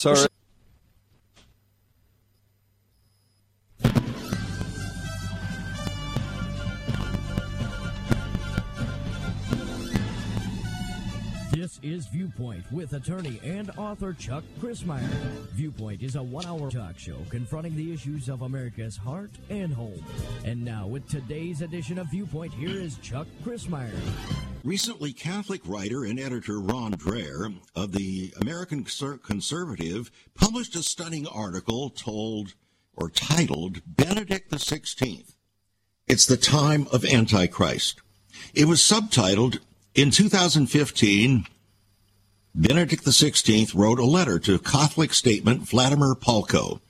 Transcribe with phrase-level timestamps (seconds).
[0.00, 0.28] Sorry.
[11.70, 15.08] This is Viewpoint with attorney and author Chuck Crismier.
[15.52, 20.04] Viewpoint is a one hour talk show confronting the issues of America's heart and home.
[20.44, 23.94] And now, with today's edition of Viewpoint, here is Chuck Crismier.
[24.64, 31.90] Recently, Catholic writer and editor Rod Dreher of the American Conservative published a stunning article
[31.90, 32.54] told
[32.94, 35.34] or titled Benedict XVI.
[36.08, 38.00] It's the time of Antichrist.
[38.54, 39.60] It was subtitled
[39.94, 41.46] in 2015,
[42.54, 46.80] Benedict XVI wrote a letter to Catholic statement Vladimir Palko,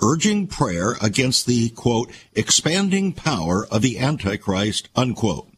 [0.00, 5.48] urging prayer against the, quote, expanding power of the Antichrist, unquote.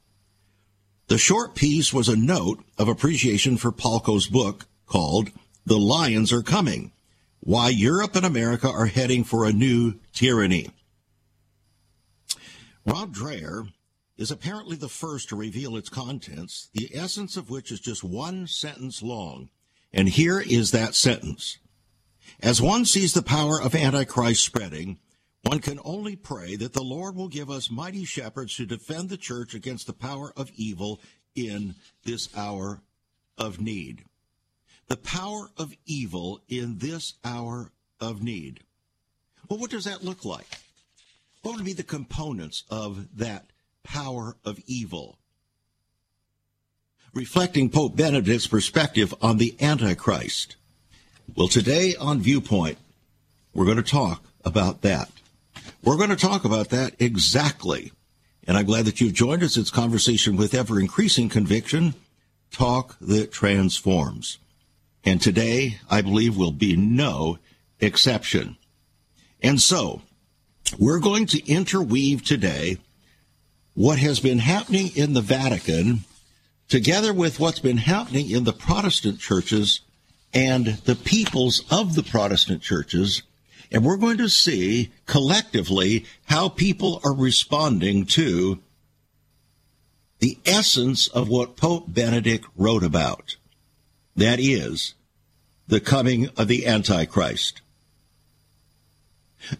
[1.06, 5.30] The short piece was a note of appreciation for Palko's book called
[5.64, 6.92] The Lions Are Coming
[7.40, 10.70] Why Europe and America Are Heading for a New Tyranny.
[12.84, 13.68] Rod Dreher
[14.16, 18.46] is apparently the first to reveal its contents, the essence of which is just one
[18.46, 19.48] sentence long.
[19.92, 21.58] And here is that sentence.
[22.40, 24.98] As one sees the power of Antichrist spreading,
[25.42, 29.16] one can only pray that the Lord will give us mighty shepherds to defend the
[29.16, 31.00] church against the power of evil
[31.34, 32.82] in this hour
[33.36, 34.04] of need.
[34.88, 38.60] The power of evil in this hour of need.
[39.48, 40.46] Well, what does that look like?
[41.42, 43.46] What would be the components of that
[43.84, 45.18] power of evil.
[47.12, 50.56] Reflecting Pope Benedict's perspective on the Antichrist.
[51.36, 52.78] Well, today on Viewpoint,
[53.54, 55.10] we're going to talk about that.
[55.84, 57.92] We're going to talk about that exactly.
[58.46, 59.56] And I'm glad that you've joined us.
[59.56, 61.94] It's conversation with ever increasing conviction,
[62.50, 64.38] talk that transforms.
[65.04, 67.38] And today, I believe, will be no
[67.78, 68.56] exception.
[69.42, 70.02] And so,
[70.78, 72.78] we're going to interweave today
[73.74, 76.04] what has been happening in the Vatican,
[76.68, 79.80] together with what's been happening in the Protestant churches
[80.32, 83.22] and the peoples of the Protestant churches.
[83.70, 88.60] And we're going to see collectively how people are responding to
[90.20, 93.36] the essence of what Pope Benedict wrote about.
[94.14, 94.94] That is
[95.66, 97.60] the coming of the Antichrist.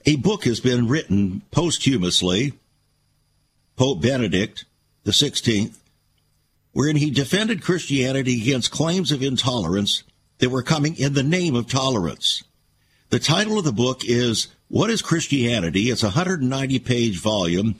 [0.06, 2.52] A book has been written posthumously
[3.76, 4.64] Pope Benedict
[5.04, 5.78] the 16th,
[6.72, 10.02] wherein he defended Christianity against claims of intolerance
[10.38, 12.42] that were coming in the name of tolerance.
[13.10, 15.90] The title of the book is What is Christianity?
[15.90, 17.76] It's a 190 page volume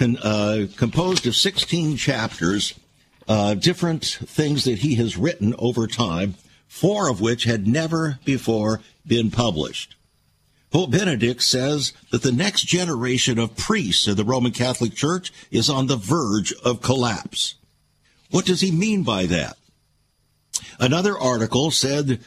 [0.00, 2.74] uh, composed of 16 chapters,
[3.28, 6.34] uh, different things that he has written over time,
[6.66, 9.94] four of which had never before been published.
[10.74, 15.70] Pope Benedict says that the next generation of priests in the Roman Catholic Church is
[15.70, 17.54] on the verge of collapse.
[18.32, 19.56] What does he mean by that?
[20.80, 22.18] Another article said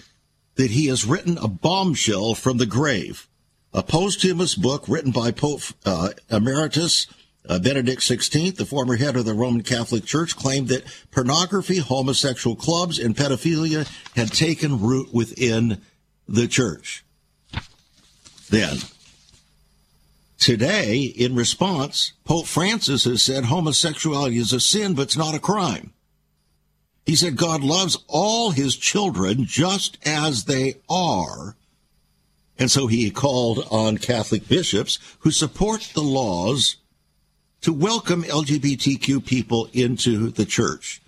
[0.56, 3.28] that he has written a bombshell from the grave,
[3.74, 7.08] a posthumous book written by Pope uh, Emeritus
[7.50, 12.56] uh, Benedict XVI, the former head of the Roman Catholic Church, claimed that pornography, homosexual
[12.56, 15.82] clubs, and pedophilia had taken root within
[16.30, 17.04] the church
[18.50, 18.78] then.
[20.38, 25.40] Today, in response, Pope Francis has said homosexuality is a sin, but it's not a
[25.40, 25.94] crime.
[27.06, 31.56] He said God loves all his children just as they are.
[32.60, 36.78] And so he called on Catholic bishops who support the laws
[37.62, 41.02] to welcome LGBTQ people into the church.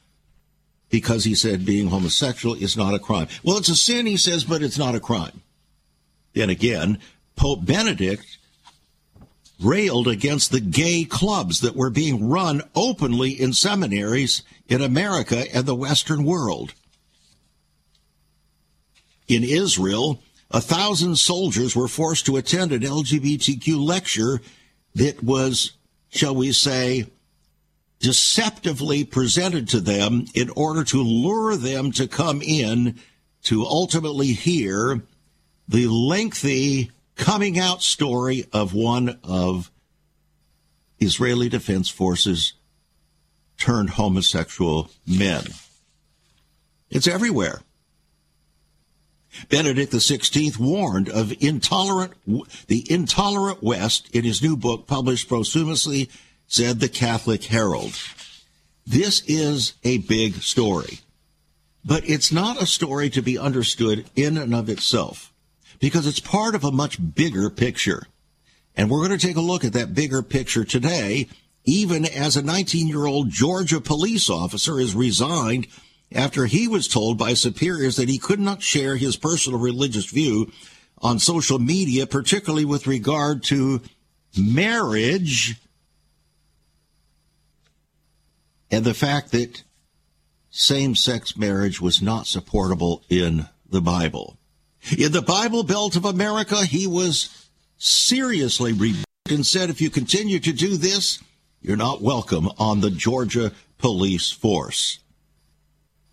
[0.90, 3.28] Because he said being homosexual is not a crime.
[3.44, 5.42] Well, it's a sin, he says, but it's not a crime.
[6.34, 7.00] Then again,
[7.40, 8.38] Pope Benedict
[9.62, 15.66] railed against the gay clubs that were being run openly in seminaries in America and
[15.66, 16.74] the Western world.
[19.30, 24.42] In Israel, a thousand soldiers were forced to attend an LGBTQ lecture
[24.96, 25.72] that was,
[26.10, 27.06] shall we say,
[28.02, 33.00] deceptively presented to them in order to lure them to come in
[33.44, 35.04] to ultimately hear
[35.70, 39.70] the lengthy coming out story of one of
[41.00, 42.54] Israeli Defense Forces
[43.58, 45.44] turned homosexual men.
[46.90, 47.62] It's everywhere.
[49.50, 52.14] Benedict XVI warned of intolerant,
[52.68, 56.10] the intolerant West in his new book published posthumously,
[56.48, 57.94] said the Catholic Herald.
[58.88, 61.02] This is a big story,
[61.86, 65.29] but it's not a story to be understood in and of itself.
[65.80, 68.08] Because it's part of a much bigger picture.
[68.76, 71.28] And we're going to take a look at that bigger picture today,
[71.66, 75.68] even as a 19 year old Georgia police officer is resigned
[76.12, 80.52] after he was told by superiors that he could not share his personal religious view
[81.00, 83.82] on social media, particularly with regard to
[84.38, 85.56] marriage
[88.72, 89.64] and the fact that
[90.50, 94.39] same sex marriage was not supportable in the Bible.
[94.98, 97.48] In the Bible Belt of America, he was
[97.78, 101.20] seriously rebuked and said, if you continue to do this,
[101.62, 105.00] you're not welcome on the Georgia police force.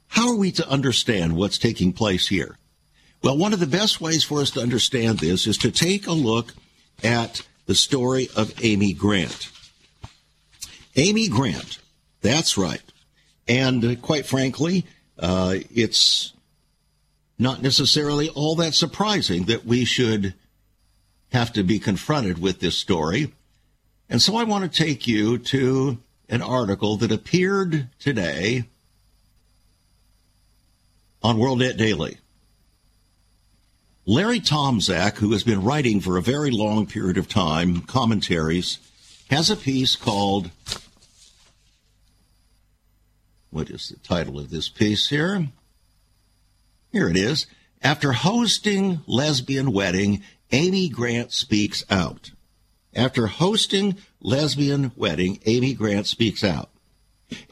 [0.08, 2.58] How are we to understand what's taking place here?
[3.22, 6.12] Well, one of the best ways for us to understand this is to take a
[6.12, 6.52] look
[7.02, 9.50] at the story of Amy Grant.
[10.96, 11.78] Amy Grant,
[12.20, 12.82] that's right.
[13.48, 14.86] And uh, quite frankly,
[15.18, 16.32] uh, it's
[17.38, 20.34] not necessarily all that surprising that we should
[21.32, 23.32] have to be confronted with this story.
[24.08, 25.98] And so I want to take you to
[26.28, 28.64] an article that appeared today
[31.22, 32.18] on WorldNet Daily.
[34.06, 38.78] Larry Tomczak, who has been writing for a very long period of time commentaries,
[39.30, 40.50] has a piece called
[43.50, 45.48] what is the title of this piece here?
[46.96, 47.46] Here it is.
[47.82, 52.30] After hosting lesbian wedding, Amy Grant speaks out.
[52.94, 56.70] After hosting lesbian wedding, Amy Grant speaks out.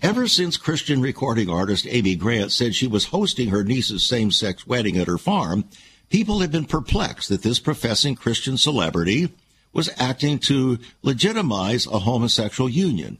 [0.01, 4.97] Ever since Christian recording artist Amy Grant said she was hosting her niece's same-sex wedding
[4.97, 5.69] at her farm,
[6.09, 9.31] people have been perplexed that this professing Christian celebrity
[9.75, 13.19] was acting to legitimize a homosexual union.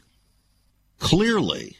[0.97, 1.77] Clearly,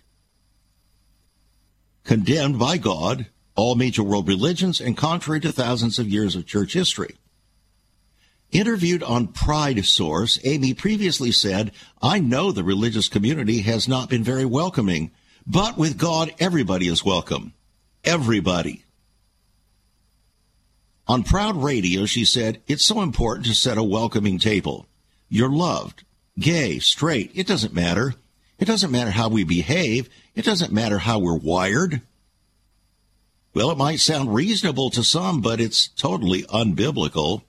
[2.04, 3.26] condemned by God,
[3.56, 7.16] all major world religions, and contrary to thousands of years of church history.
[8.52, 11.72] Interviewed on Pride Source, Amy previously said,
[12.02, 15.12] I know the religious community has not been very welcoming,
[15.46, 17.54] but with God, everybody is welcome.
[18.04, 18.84] Everybody.
[21.08, 24.88] On Proud Radio, she said, It's so important to set a welcoming table.
[25.30, 26.04] You're loved,
[26.40, 28.16] gay, straight, it doesn't matter.
[28.58, 30.10] It doesn't matter how we behave.
[30.34, 32.02] It doesn't matter how we're wired.
[33.56, 37.44] Well, it might sound reasonable to some, but it's totally unbiblical.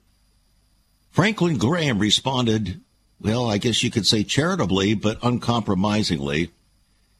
[1.11, 2.79] Franklin Graham responded,
[3.19, 6.51] well, I guess you could say charitably, but uncompromisingly.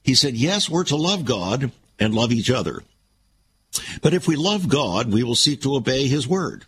[0.04, 2.84] He said, yes, we're to love God and love each other.
[4.02, 6.64] But if we love God, we will seek to obey his word.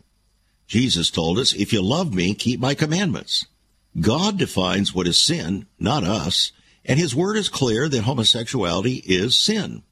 [0.67, 3.45] Jesus told us, if you love me, keep my commandments.
[3.97, 6.51] God defines what is sin, not us.
[6.83, 9.83] And his word is clear that homosexuality is sin.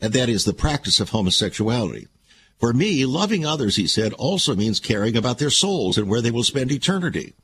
[0.00, 2.06] And that is the practice of homosexuality.
[2.58, 6.30] For me, loving others, he said, also means caring about their souls and where they
[6.30, 7.34] will spend eternity.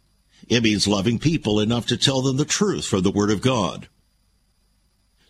[0.49, 3.89] It means loving people enough to tell them the truth from the Word of God.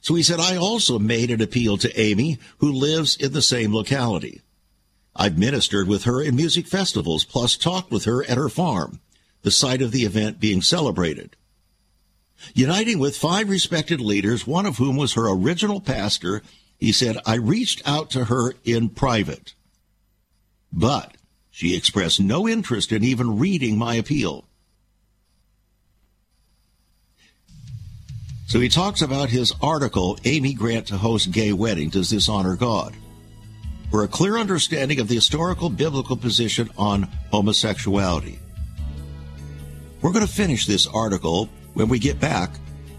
[0.01, 3.75] So he said, I also made an appeal to Amy, who lives in the same
[3.75, 4.43] locality.
[5.17, 9.01] I've ministered with her in music festivals, plus talked with her at her farm,
[9.43, 11.37] the site of the event being celebrated.
[12.53, 16.43] Uniting with five respected leaders, one of whom was her original pastor,
[16.79, 19.55] he said, I reached out to her in private.
[20.73, 21.17] But
[21.51, 24.45] she expressed no interest in even reading my appeal.
[28.47, 31.89] So he talks about his article, Amy Grant to Host Gay Wedding.
[31.89, 32.95] Does this honor God?
[33.91, 38.39] For a clear understanding of the historical biblical position on homosexuality.
[40.03, 42.51] We're going to finish this article when we get back.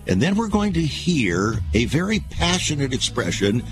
[0.08, 3.64] And then we're going to hear a very passionate expression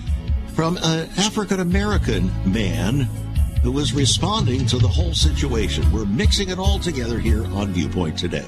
[0.56, 3.02] from an African American man
[3.62, 5.90] who was responding to the whole situation.
[5.92, 8.48] We're mixing it all together here on Viewpoint today.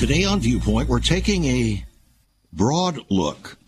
[0.00, 1.84] Today on Viewpoint, we're taking a
[2.54, 3.58] broad look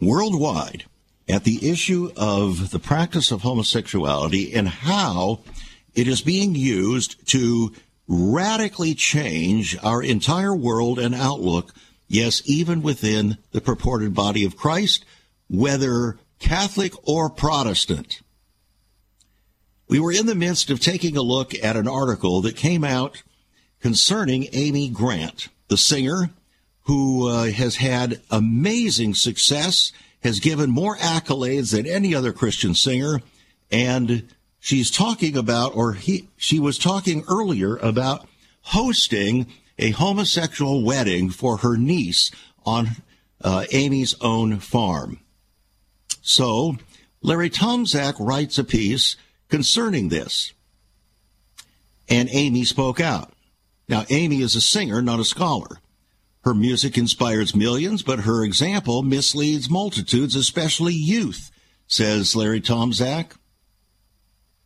[0.00, 0.86] worldwide
[1.28, 5.42] at the issue of the practice of homosexuality and how
[5.94, 7.72] it is being used to
[8.08, 11.72] radically change our entire world and outlook
[12.08, 15.04] Yes, even within the purported body of Christ,
[15.48, 18.20] whether Catholic or Protestant.
[19.86, 23.22] We were in the midst of taking a look at an article that came out
[23.80, 26.30] concerning Amy Grant, the singer
[26.82, 29.92] who uh, has had amazing success,
[30.22, 33.20] has given more accolades than any other Christian singer,
[33.70, 34.28] and
[34.60, 38.28] she's talking about, or he, she was talking earlier about
[38.62, 39.46] hosting
[39.78, 42.30] a homosexual wedding for her niece
[42.64, 42.88] on
[43.42, 45.20] uh, Amy's own farm.
[46.22, 46.76] So,
[47.22, 49.16] Larry Tomczak writes a piece
[49.48, 50.52] concerning this.
[52.08, 53.32] And Amy spoke out.
[53.88, 55.78] Now, Amy is a singer, not a scholar.
[56.44, 61.50] Her music inspires millions, but her example misleads multitudes, especially youth,
[61.86, 63.32] says Larry Tomczak.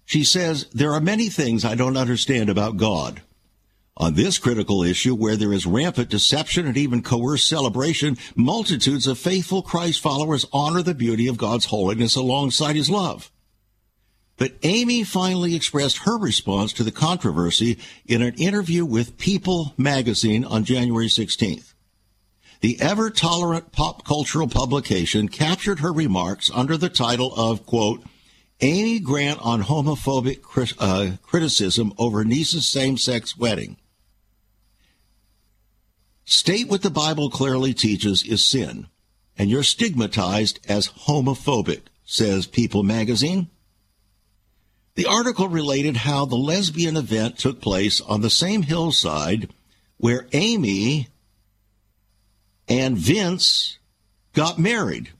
[0.04, 3.22] She says, There are many things I don't understand about God.
[3.96, 9.18] On this critical issue, where there is rampant deception and even coerced celebration, multitudes of
[9.18, 13.30] faithful Christ followers honor the beauty of God's holiness alongside his love.
[14.40, 20.46] But Amy finally expressed her response to the controversy in an interview with People magazine
[20.46, 21.74] on January 16th.
[22.62, 28.02] The ever tolerant pop cultural publication captured her remarks under the title of, quote,
[28.62, 30.40] Amy Grant on homophobic
[30.78, 33.76] uh, criticism over niece's same sex wedding.
[36.24, 38.86] State what the Bible clearly teaches is sin,
[39.36, 43.50] and you're stigmatized as homophobic, says People magazine.
[44.94, 49.50] The article related how the lesbian event took place on the same hillside
[49.96, 51.08] where Amy
[52.68, 53.78] and Vince
[54.32, 55.10] got married.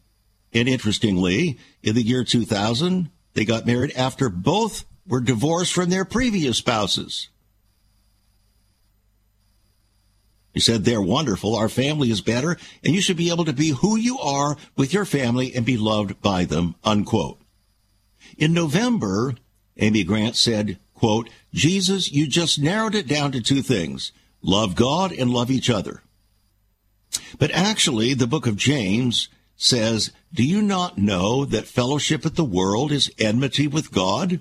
[0.53, 6.05] And interestingly, in the year 2000, they got married after both were divorced from their
[6.05, 7.29] previous spouses.
[10.53, 11.55] He said, they're wonderful.
[11.55, 14.93] Our family is better, and you should be able to be who you are with
[14.93, 17.41] your family and be loved by them, unquote.
[18.37, 19.35] In November,
[19.81, 25.13] Amy Grant said, quote, Jesus, you just narrowed it down to two things love God
[25.13, 26.03] and love each other.
[27.39, 32.45] But actually, the book of James says, Do you not know that fellowship with the
[32.45, 34.41] world is enmity with God?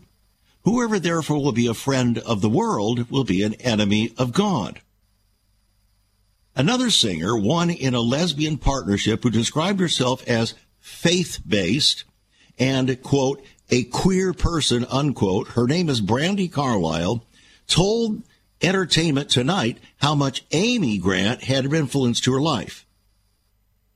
[0.63, 4.81] Whoever therefore will be a friend of the world will be an enemy of God.
[6.55, 12.03] Another singer, one in a lesbian partnership, who described herself as faith based
[12.57, 15.49] and, quote, a queer person, unquote.
[15.49, 17.23] Her name is Brandi Carlile,
[17.67, 18.23] told
[18.61, 22.85] Entertainment Tonight how much Amy Grant had influenced her life.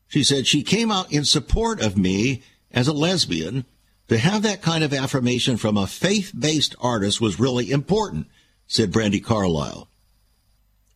[0.08, 3.66] She said she came out in support of me as a lesbian.
[4.10, 8.28] To have that kind of affirmation from a faith-based artist was really important,
[8.68, 9.88] said Brandi Carlile.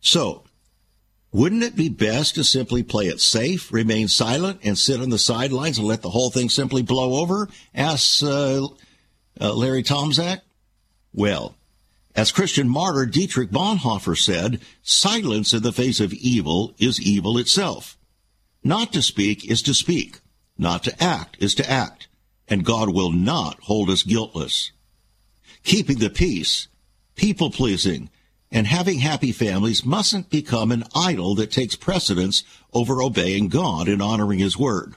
[0.00, 0.44] So,
[1.30, 5.18] wouldn't it be best to simply play it safe, remain silent, and sit on the
[5.18, 7.48] sidelines and let the whole thing simply blow over?
[7.74, 8.66] asks uh,
[9.40, 10.40] uh, Larry Tomczak.
[11.12, 11.54] Well,
[12.14, 17.98] as Christian martyr Dietrich Bonhoeffer said, silence in the face of evil is evil itself.
[18.64, 20.20] Not to speak is to speak.
[20.56, 22.08] Not to act is to act.
[22.48, 24.72] And God will not hold us guiltless.
[25.62, 26.68] Keeping the peace,
[27.14, 28.10] people pleasing,
[28.50, 34.00] and having happy families mustn't become an idol that takes precedence over obeying God and
[34.00, 34.94] honoring His word.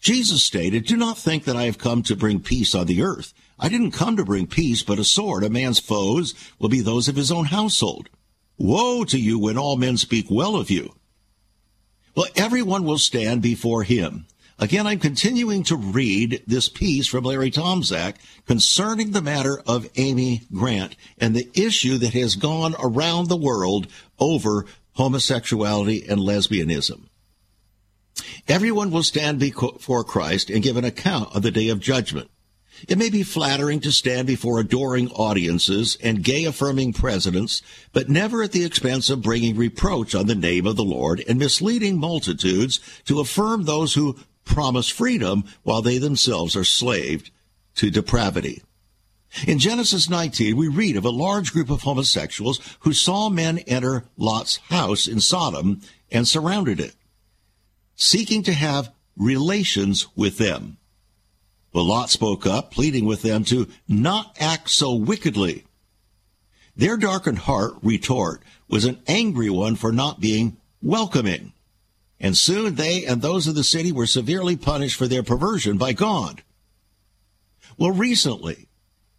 [0.00, 3.32] Jesus stated, Do not think that I have come to bring peace on the earth.
[3.58, 5.44] I didn't come to bring peace, but a sword.
[5.44, 8.08] A man's foes will be those of his own household.
[8.58, 10.94] Woe to you when all men speak well of you.
[12.14, 14.26] Well, everyone will stand before him.
[14.62, 18.14] Again, I'm continuing to read this piece from Larry Tomczak
[18.46, 23.88] concerning the matter of Amy Grant and the issue that has gone around the world
[24.20, 27.08] over homosexuality and lesbianism.
[28.46, 32.30] Everyone will stand before Christ and give an account of the day of judgment.
[32.86, 38.44] It may be flattering to stand before adoring audiences and gay affirming presidents, but never
[38.44, 42.78] at the expense of bringing reproach on the name of the Lord and misleading multitudes
[43.06, 47.30] to affirm those who promise freedom while they themselves are slaved
[47.76, 48.62] to depravity.
[49.46, 54.04] In Genesis 19, we read of a large group of homosexuals who saw men enter
[54.16, 55.80] Lot's house in Sodom
[56.10, 56.94] and surrounded it,
[57.94, 60.76] seeking to have relations with them.
[61.72, 65.64] But Lot spoke up, pleading with them to not act so wickedly.
[66.76, 71.52] Their darkened heart retort was an angry one for not being welcoming
[72.22, 75.92] and soon they and those of the city were severely punished for their perversion by
[75.92, 76.42] God.
[77.76, 78.68] Well, recently,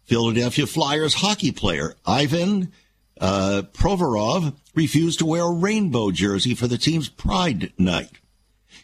[0.04, 2.72] Philadelphia Flyers hockey player Ivan
[3.20, 8.10] uh, Provorov refused to wear a rainbow jersey for the team's Pride night.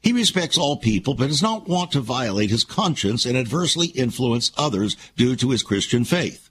[0.03, 4.53] He respects all people, but does not want to violate his conscience and adversely influence
[4.57, 6.51] others due to his Christian faith.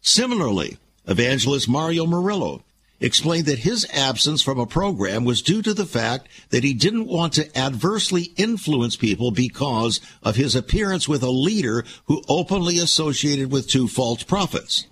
[0.00, 2.62] Similarly, evangelist Mario Murillo
[3.00, 7.06] explained that his absence from a program was due to the fact that he didn't
[7.06, 13.52] want to adversely influence people because of his appearance with a leader who openly associated
[13.52, 14.86] with two false prophets.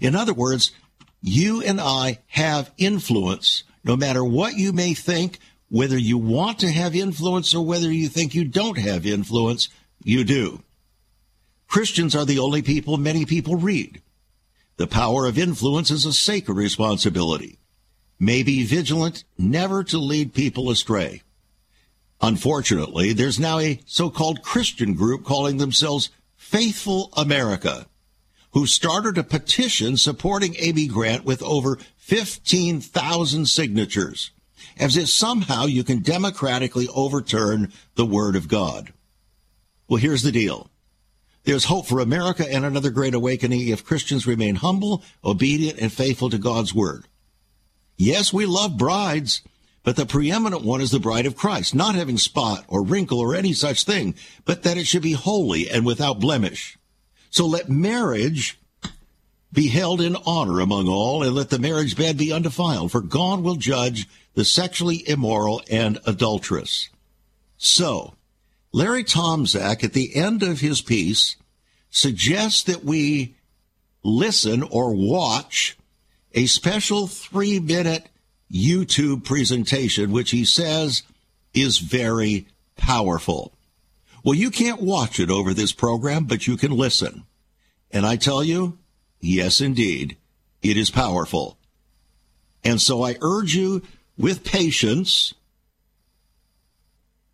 [0.00, 0.72] In other words,
[1.22, 6.70] you and I have influence no matter what you may think, whether you want to
[6.70, 9.68] have influence or whether you think you don't have influence,
[10.02, 10.62] you do.
[11.68, 14.02] Christians are the only people many people read.
[14.76, 17.58] The power of influence is a sacred responsibility.
[18.18, 21.22] May be vigilant never to lead people astray.
[22.20, 27.86] Unfortunately, there's now a so-called Christian group calling themselves Faithful America,
[28.52, 34.30] who started a petition supporting Amy Grant with over 15,000 signatures,
[34.78, 38.92] as if somehow you can democratically overturn the Word of God.
[39.88, 40.70] Well, here's the deal.
[41.46, 46.28] There's hope for America and another great awakening if Christians remain humble, obedient, and faithful
[46.30, 47.06] to God's word.
[47.96, 49.42] Yes, we love brides,
[49.84, 53.32] but the preeminent one is the bride of Christ, not having spot or wrinkle or
[53.32, 56.76] any such thing, but that it should be holy and without blemish.
[57.30, 58.58] So let marriage
[59.52, 63.44] be held in honor among all, and let the marriage bed be undefiled, for God
[63.44, 66.88] will judge the sexually immoral and adulterous.
[67.56, 68.15] So,
[68.76, 71.36] Larry Tomczak, at the end of his piece,
[71.88, 73.34] suggests that we
[74.02, 75.78] listen or watch
[76.34, 78.10] a special three minute
[78.52, 81.04] YouTube presentation, which he says
[81.54, 83.54] is very powerful.
[84.22, 87.24] Well, you can't watch it over this program, but you can listen.
[87.90, 88.76] And I tell you,
[89.22, 90.18] yes, indeed,
[90.60, 91.56] it is powerful.
[92.62, 93.80] And so I urge you
[94.18, 95.32] with patience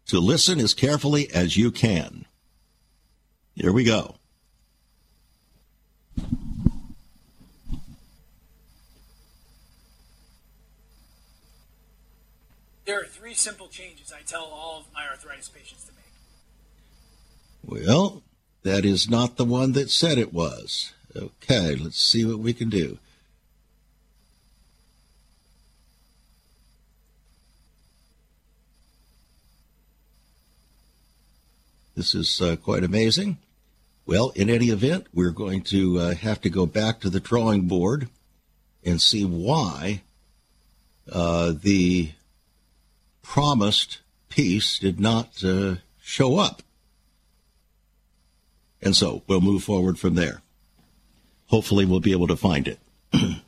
[0.06, 2.26] to listen as carefully as you can.
[3.54, 4.16] Here we go.
[12.84, 17.86] There are three simple changes I tell all of my arthritis patients to make.
[17.86, 18.22] Well,
[18.64, 20.92] that is not the one that said it was.
[21.14, 22.98] Okay, let's see what we can do.
[31.94, 33.36] This is uh, quite amazing.
[34.06, 37.62] Well, in any event, we're going to uh, have to go back to the drawing
[37.68, 38.08] board
[38.82, 40.02] and see why
[41.10, 42.12] uh, the
[43.22, 46.62] promised piece did not uh, show up.
[48.80, 50.42] And so we'll move forward from there.
[51.46, 52.78] Hopefully, we'll be able to find it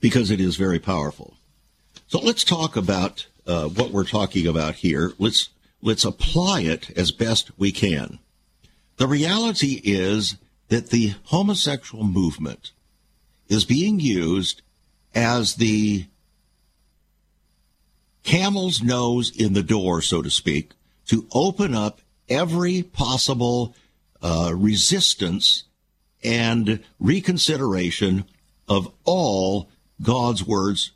[0.00, 1.34] because it is very powerful.
[2.08, 5.12] So let's talk about uh, what we're talking about here.
[5.18, 5.48] Let's
[5.82, 8.20] let's apply it as best we can.
[8.96, 10.36] The reality is
[10.68, 12.72] that the homosexual movement
[13.48, 14.62] is being used
[15.14, 16.06] as the
[18.22, 20.72] camel's nose in the door, so to speak,
[21.06, 23.74] to open up every possible
[24.22, 25.64] uh, resistance
[26.22, 28.24] and reconsideration
[28.68, 29.68] of all
[30.00, 30.92] God's words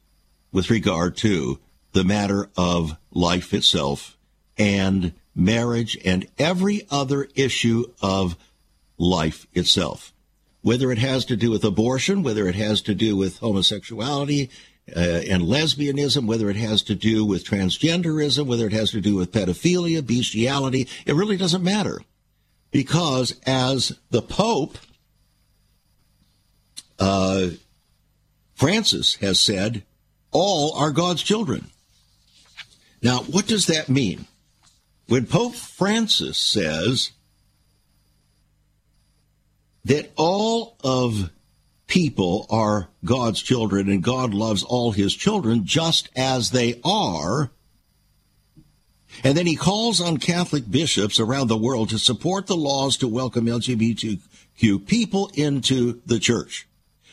[0.53, 1.59] with regard to
[1.92, 4.15] the matter of life itself
[4.59, 8.37] and marriage and every other issue of
[8.99, 10.12] life itself.
[10.62, 14.51] Whether it has to do with abortion, whether it has to do with homosexuality
[14.95, 19.14] uh, and lesbianism, whether it has to do with transgenderism, whether it has to do
[19.14, 22.01] with pedophilia, bestiality, it really doesn't matter.
[22.71, 24.79] Because as the Pope,
[26.99, 27.49] uh,
[28.55, 29.85] Francis has said,
[30.33, 31.66] all are God's children.
[33.03, 34.27] Now, what does that mean?
[35.09, 37.12] When Pope Francis says
[39.85, 41.31] that all of
[41.87, 47.51] people are God's children and God loves all his children just as they are,
[49.23, 53.09] and then he calls on Catholic bishops around the world to support the laws to
[53.09, 56.66] welcome LGBTQ people into the church.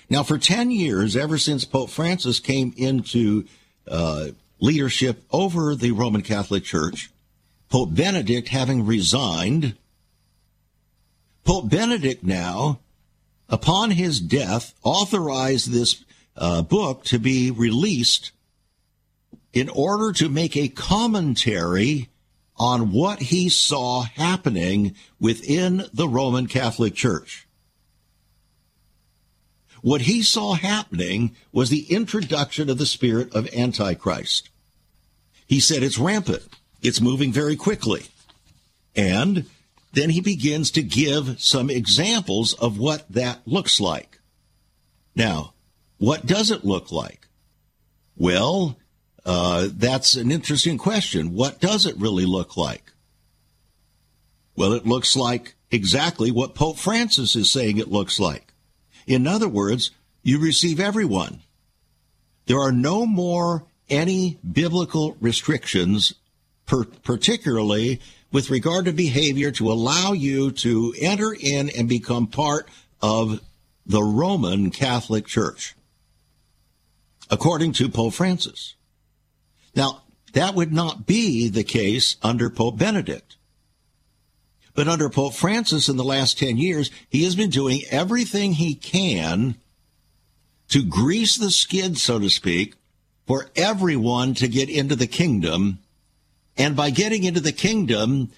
[0.10, 3.45] Now, for 10 years, ever since Pope Francis came into
[3.88, 4.29] uh,
[4.60, 7.10] leadership over the Roman Catholic Church,
[7.73, 9.75] Pope Benedict having resigned,
[11.43, 12.81] Pope Benedict now,
[13.49, 16.05] upon his death, authorized this
[16.38, 18.31] uh, book to be released
[19.53, 22.09] in order to make a commentary
[22.57, 27.47] on what he saw happening within the Roman Catholic Church.
[29.81, 34.51] What he saw happening was the introduction of the spirit of Antichrist.
[35.47, 36.47] He said it's rampant.
[36.84, 38.06] It's moving very quickly.
[38.96, 39.46] And
[39.93, 44.19] then he begins to give some examples of what that looks like.
[45.15, 45.54] Now,
[45.98, 47.28] what does it look like?
[48.17, 48.78] Well,
[49.26, 51.34] uh, that's an interesting question.
[51.34, 52.91] What does it really look like?
[54.56, 58.54] Well, it looks like exactly what Pope Francis is saying it looks like.
[59.08, 59.91] In other words,
[60.22, 61.41] you receive everyone.
[62.46, 66.13] There are no more any biblical restrictions,
[66.65, 67.99] per- particularly
[68.32, 72.67] with regard to behavior to allow you to enter in and become part
[73.02, 73.39] of
[73.86, 75.76] the Roman Catholic Church,
[77.30, 78.76] according to Pope Francis.
[79.76, 83.38] Now, that would not be the case under Pope Benedict.
[84.73, 88.73] But under Pope Francis in the last 10 years, he has been doing everything he
[88.73, 89.56] can
[90.69, 92.73] to grease the skid, so to speak,
[93.28, 95.80] for everyone to get into the kingdom.
[96.57, 98.31] And by getting into the kingdom,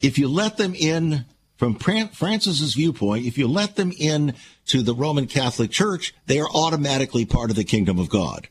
[0.00, 4.34] if you let them in from Francis's viewpoint, if you let them in
[4.66, 8.48] to the Roman Catholic Church, they are automatically part of the kingdom of God.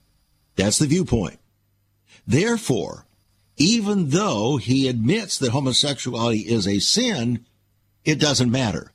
[0.55, 1.39] That's the viewpoint.
[2.25, 3.05] Therefore,
[3.57, 7.45] even though he admits that homosexuality is a sin,
[8.05, 8.91] it doesn't matter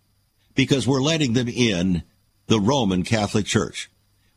[0.55, 2.03] because we're letting them in
[2.47, 3.91] the Roman Catholic Church.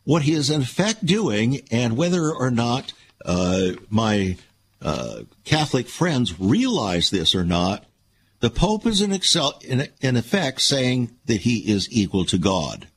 [0.04, 4.38] What he is in effect doing, and whether or not uh, my
[4.82, 7.86] uh, Catholic friends realize this or not,
[8.40, 12.88] the Pope is in, excel, in, in effect saying that he is equal to God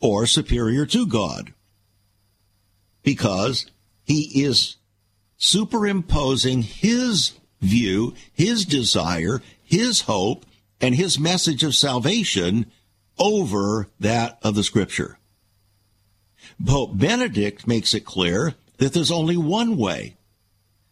[0.00, 1.52] or superior to God
[3.02, 3.66] because
[4.04, 4.76] he is
[5.36, 10.46] superimposing his view, his desire, his hope,
[10.80, 12.66] and his message of salvation
[13.18, 15.18] over that of the scripture.
[16.64, 20.16] Pope Benedict makes it clear that there's only one way,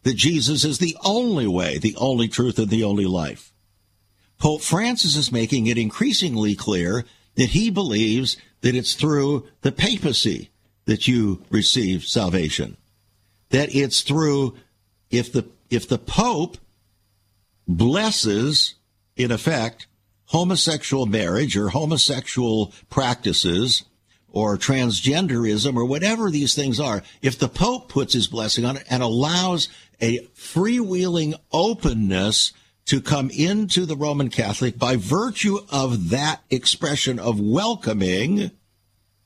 [0.08, 3.52] that Jesus is the only way, the only truth, and the only life.
[4.38, 10.48] Pope Francis is making it increasingly clear that he believes that it's through the papacy
[10.86, 12.78] that you receive salvation
[13.50, 14.56] that it's through
[15.10, 16.56] if the if the pope
[17.66, 18.76] blesses
[19.14, 19.86] in effect
[20.26, 23.84] homosexual marriage or homosexual practices
[24.30, 28.84] or transgenderism or whatever these things are if the pope puts his blessing on it
[28.88, 29.68] and allows
[30.00, 32.52] a freewheeling openness
[32.86, 38.50] to come into the Roman Catholic by virtue of that expression of welcoming,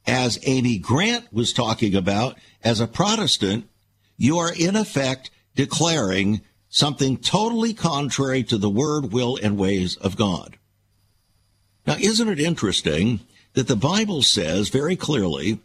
[0.06, 3.68] as Amy Grant was talking about, as a Protestant,
[4.16, 10.16] you are in effect declaring something totally contrary to the word, will, and ways of
[10.16, 10.58] God.
[11.86, 13.20] Now, isn't it interesting
[13.52, 15.60] that the Bible says very clearly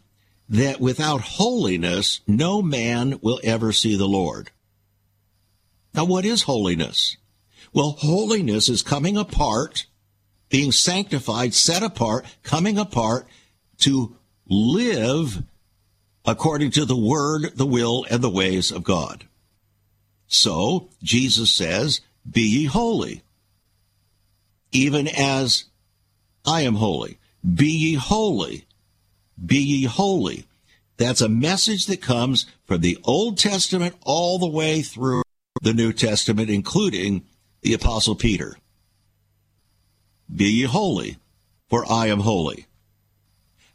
[0.48, 4.50] that without holiness, no man will ever see the Lord?
[5.94, 7.16] Now, what is holiness?
[7.72, 9.86] Well, holiness is coming apart,
[10.48, 13.26] being sanctified, set apart, coming apart
[13.78, 14.16] to
[14.48, 15.42] live
[16.24, 19.24] according to the word, the will, and the ways of God.
[20.26, 23.22] So, Jesus says, Be ye holy,
[24.72, 25.64] even as
[26.46, 27.18] I am holy.
[27.54, 28.66] Be ye holy.
[29.44, 30.46] Be ye holy.
[30.96, 35.22] That's a message that comes from the Old Testament all the way through
[35.62, 37.24] the New Testament, including
[37.62, 38.56] the Apostle Peter.
[40.34, 41.16] Be ye holy,
[41.68, 42.66] for I am holy.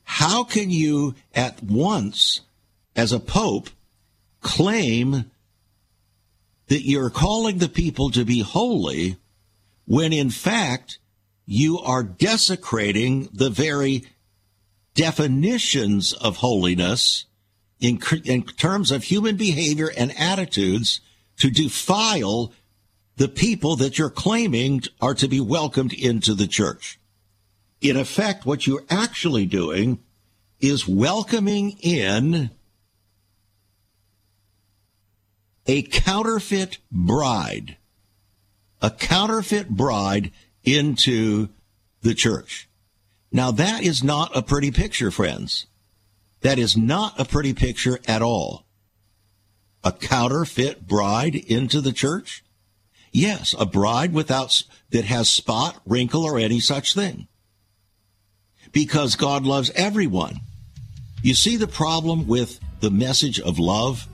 [0.03, 2.41] How can you at once,
[2.95, 3.69] as a pope,
[4.41, 5.31] claim
[6.67, 9.17] that you're calling the people to be holy
[9.85, 10.99] when in fact
[11.45, 14.03] you are desecrating the very
[14.95, 17.25] definitions of holiness
[17.79, 21.01] in, in terms of human behavior and attitudes
[21.43, 22.51] to defile
[23.17, 26.99] the people that you're claiming are to be welcomed into the church
[27.83, 29.99] in effect, what you're actually doing
[30.59, 32.49] is welcoming in
[35.67, 37.75] a counterfeit bride,
[38.81, 40.31] a counterfeit bride
[40.63, 41.49] into
[42.01, 42.69] the church.
[43.33, 45.67] Now, that is not a pretty picture, friends.
[46.39, 48.62] That is not a pretty picture at all.
[49.83, 52.43] A counterfeit bride into the church?
[53.11, 57.27] Yes, a bride without, that has spot, wrinkle, or any such thing
[58.73, 60.41] because God loves everyone.
[61.21, 64.07] You see the problem with the message of love?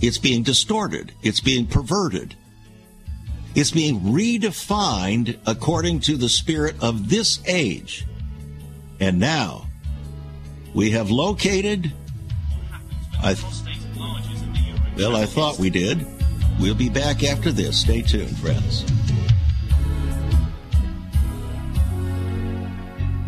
[0.00, 1.12] It's being distorted.
[1.22, 2.34] It's being perverted.
[3.54, 8.04] It's being redefined according to the spirit of this age.
[8.98, 9.66] And now,
[10.74, 11.92] We have located.
[13.22, 13.36] I,
[14.96, 16.06] well, I thought we did.
[16.60, 17.80] We'll be back after this.
[17.80, 18.84] Stay tuned, friends.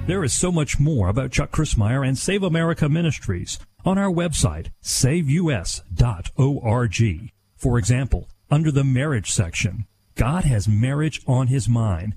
[0.06, 4.68] There is so much more about Chuck Crismier and Save America Ministries on our website,
[4.80, 5.82] saveus.org.
[7.56, 12.16] For example, under the marriage section, God has marriage on his mind.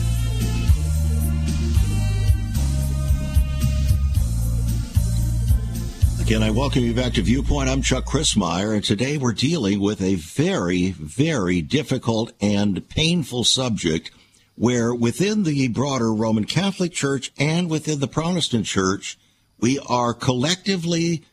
[6.31, 7.67] Again, I welcome you back to Viewpoint.
[7.67, 14.11] I'm Chuck Crismier, and today we're dealing with a very, very difficult and painful subject
[14.55, 19.19] where within the broader Roman Catholic Church and within the Protestant Church,
[19.59, 21.25] we are collectively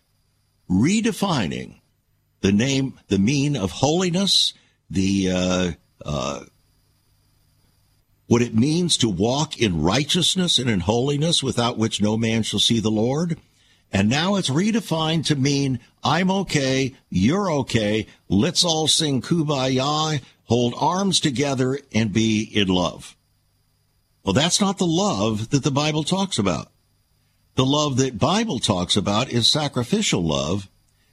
[0.68, 1.78] redefining
[2.40, 4.52] the name, the mean of holiness,
[4.90, 5.72] the, uh,
[6.04, 6.40] uh,
[8.26, 12.58] what it means to walk in righteousness and in holiness without which no man shall
[12.58, 13.38] see the Lord
[13.92, 20.74] and now it's redefined to mean I'm okay, you're okay, let's all sing kumbaya, hold
[20.76, 23.16] arms together, and be in love.
[24.24, 26.70] Well, that's not the love that the Bible talks about.
[27.54, 30.68] The love that Bible talks about is sacrificial love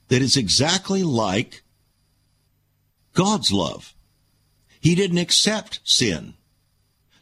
[0.08, 1.62] that is exactly like
[3.14, 3.94] God's love.
[4.80, 6.34] He didn't accept sin.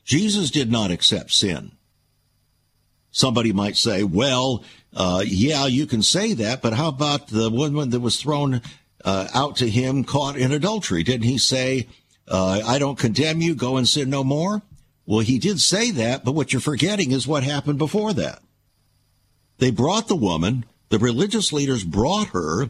[0.05, 1.73] Jesus did not accept sin.
[3.15, 7.91] Somebody might say, well, uh, yeah, you can say that, but how about the woman
[7.91, 8.61] that was thrown
[9.05, 11.05] uh, out to him caught in adultery?
[11.05, 11.87] Didn't he say,
[12.27, 14.63] uh, I don't condemn you, go and sin no more?
[15.07, 18.43] Well, he did say that, but what you're forgetting is what happened before that.
[19.59, 22.69] They brought the woman, the religious leaders brought her,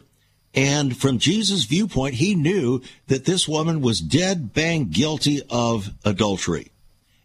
[0.53, 6.71] and from Jesus' viewpoint, he knew that this woman was dead bang guilty of adultery.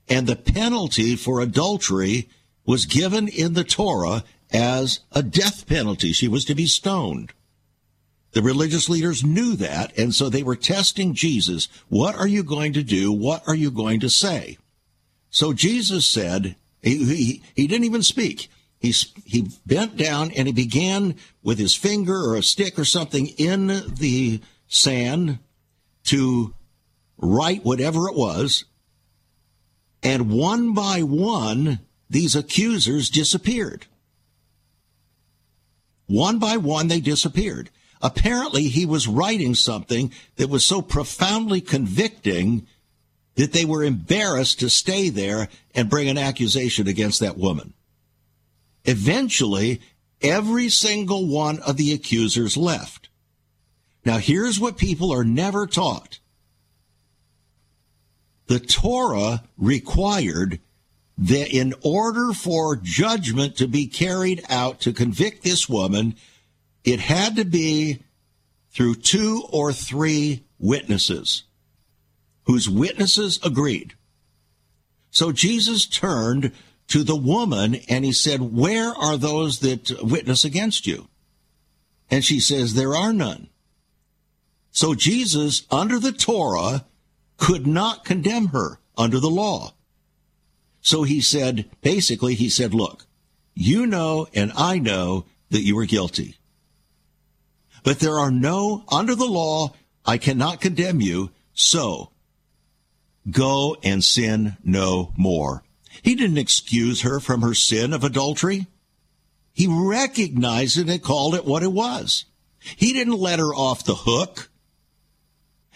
[0.09, 2.31] And the penalty for adultery
[2.67, 6.13] was given in the Torah as a death penalty.
[6.13, 7.33] She was to be stoned.
[8.33, 11.69] The religious leaders knew that, and so they were testing Jesus.
[11.89, 13.11] What are you going to do?
[13.11, 14.59] What are you going to say?
[15.31, 18.49] So Jesus said, he, he, he didn't even speak.
[18.79, 18.95] He,
[19.25, 23.67] he bent down and he began with his finger or a stick or something in
[23.67, 25.39] the sand
[26.05, 26.55] to
[27.19, 28.65] write whatever it was.
[30.03, 33.87] And one by one, these accusers disappeared.
[36.07, 37.71] One by one, they disappeared.
[38.03, 42.67] Apparently, he was writing something that was so profoundly convicting
[43.37, 47.75] that they were embarrassed to stay there and bring an accusation against that woman.
[48.85, 49.81] Eventually,
[50.21, 53.09] every single one of the accusers left.
[54.05, 56.19] Now, here's what people are never taught.
[58.47, 60.59] The Torah required
[61.21, 66.17] that in order for judgment to be carried out to convict this woman,
[66.83, 68.03] it had to be
[68.71, 71.45] through two or three witnesses
[72.45, 73.93] whose witnesses agreed.
[75.11, 76.53] So Jesus turned
[76.89, 81.09] to the woman and he said, Where are those that witness against you?
[82.11, 83.51] And she says, There are none.
[84.71, 86.87] So Jesus, under the Torah,
[87.37, 89.75] could not condemn her under the law.
[90.81, 93.07] So he said, basically, he said, look,
[93.55, 96.37] you know and I know that you are guilty.
[97.83, 102.11] But there are no, under the law, I cannot condemn you, so
[103.31, 105.63] go and sin no more.
[106.03, 108.67] He didn't excuse her from her sin of adultery.
[109.53, 112.25] He recognized it and called it what it was.
[112.77, 114.49] He didn't let her off the hook.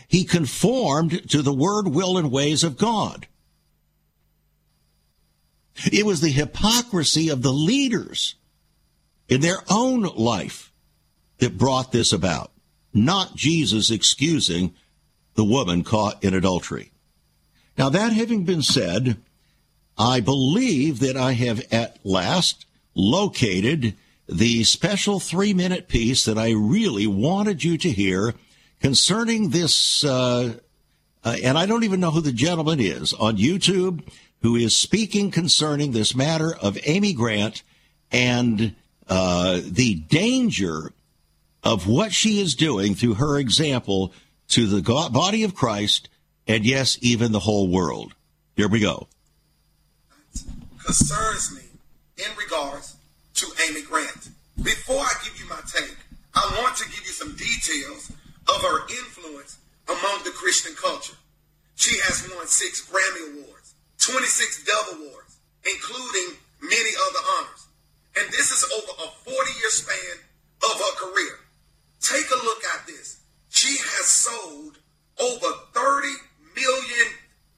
[0.07, 3.27] He conformed to the word, will, and ways of God.
[5.93, 8.37] It was the hypocrisy of the leaders
[9.29, 10.73] in their own life
[11.39, 12.53] that brought this about,
[12.93, 14.75] not Jesus excusing
[15.35, 16.93] the woman caught in adultery.
[17.77, 19.17] Now, that having been said,
[19.99, 23.95] I believe that I have at last located
[24.29, 28.35] the special three minute piece that I really wanted you to hear
[28.81, 30.05] concerning this.
[30.05, 30.55] Uh,
[31.25, 34.07] uh, and I don't even know who the gentleman is on YouTube
[34.45, 37.63] who is speaking concerning this matter of Amy Grant
[38.13, 38.75] and
[39.09, 40.93] uh, the danger
[41.63, 44.13] of what she is doing through her example
[44.49, 46.11] to the body of Christ
[46.47, 48.13] and, yes, even the whole world.
[48.55, 49.09] Here we go.
[50.85, 51.63] Concerns me
[52.19, 52.97] in regards
[53.37, 54.29] to Amy Grant.
[54.63, 55.97] Before I give you my take,
[56.35, 58.13] I want to give you some details
[58.47, 59.57] of her influence
[59.89, 61.17] among the Christian culture.
[61.77, 63.54] She has won six Grammy Awards,
[64.11, 67.67] 26 Dove Awards, including many other honors.
[68.17, 70.17] And this is over a 40 year span
[70.63, 71.39] of her career.
[72.01, 73.21] Take a look at this.
[73.49, 74.77] She has sold
[75.21, 76.09] over 30
[76.55, 77.09] million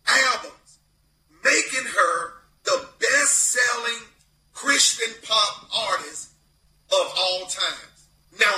[0.07, 0.79] albums,
[1.45, 2.33] making her
[2.65, 4.03] the best selling
[4.53, 6.31] Christian pop artist
[6.93, 8.07] of all times.
[8.39, 8.55] Now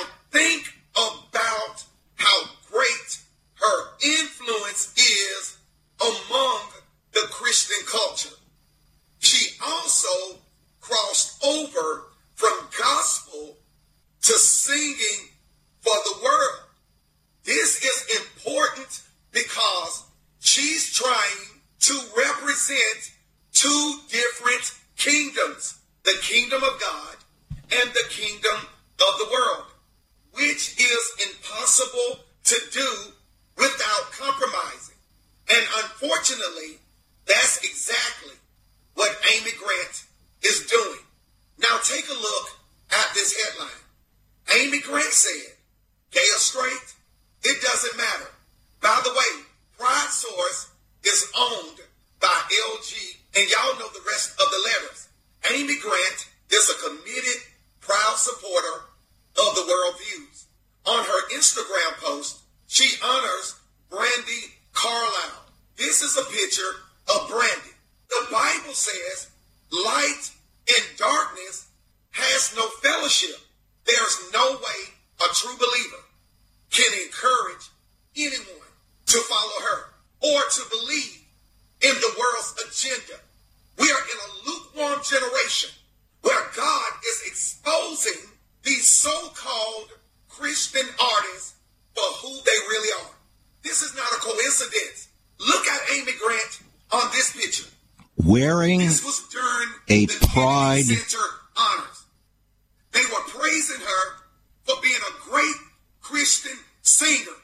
[103.49, 104.17] praising her
[104.65, 105.57] for being a great
[106.01, 107.39] Christian singer.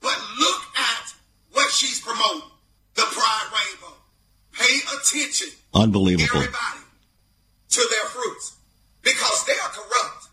[0.00, 1.14] But look at
[1.52, 2.50] what she's promoting.
[2.94, 3.96] The Pride Rainbow.
[4.52, 5.48] Pay attention.
[5.74, 6.36] Unbelievable.
[6.36, 6.80] Everybody
[7.70, 8.56] to their fruits
[9.02, 10.28] because they are corrupt.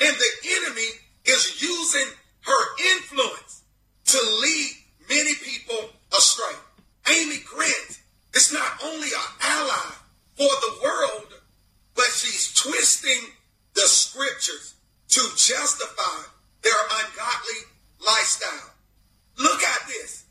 [0.00, 0.88] And the enemy
[1.26, 2.06] is using
[2.42, 3.62] her influence
[4.06, 4.70] to lead
[5.08, 6.56] many people astray.
[7.10, 8.00] Amy Grant
[8.34, 9.92] is not only an ally
[10.36, 11.34] for the world,
[11.94, 13.32] but she's twisting
[13.74, 14.74] the scriptures
[15.08, 16.22] to justify
[16.62, 17.60] their ungodly
[18.04, 18.74] lifestyle.
[19.38, 20.24] Look at this.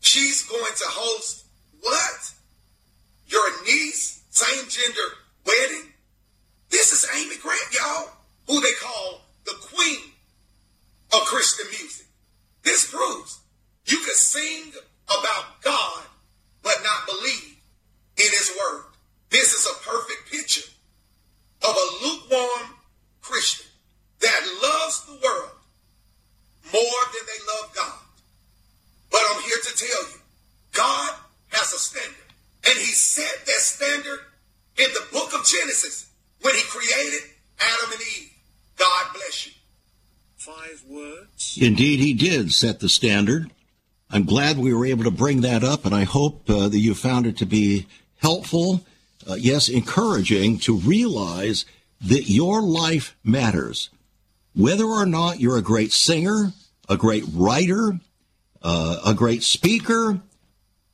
[0.00, 1.46] She's going to host
[1.80, 2.32] what?
[3.26, 5.08] Your niece, same gender
[5.46, 5.92] wedding?
[6.70, 8.10] This is Amy Grant, y'all,
[8.46, 10.00] who they call the queen
[11.12, 12.06] of Christian music.
[12.62, 13.40] This proves
[13.86, 14.72] you can sing
[15.06, 16.02] about God,
[16.62, 17.56] but not believe
[18.16, 18.84] in his word.
[19.30, 20.70] This is a perfect picture
[21.68, 22.76] of a lukewarm
[23.20, 23.66] Christian
[24.20, 25.50] that loves the world
[26.72, 28.00] more than they love God.
[29.10, 30.18] But I'm here to tell you,
[30.72, 31.14] God
[31.48, 32.14] has a standard.
[32.66, 34.20] And he set that standard
[34.78, 37.20] in the book of Genesis when he created
[37.60, 38.30] Adam and Eve.
[38.76, 39.52] God bless you.
[40.36, 41.58] Five words.
[41.60, 43.50] Indeed, he did set the standard.
[44.10, 46.94] I'm glad we were able to bring that up, and I hope uh, that you
[46.94, 47.86] found it to be
[48.18, 48.84] helpful,
[49.28, 51.64] uh, yes, encouraging to realize
[52.00, 53.90] that your life matters.
[54.54, 56.52] Whether or not you're a great singer,
[56.88, 57.98] a great writer,
[58.62, 60.20] uh, a great speaker,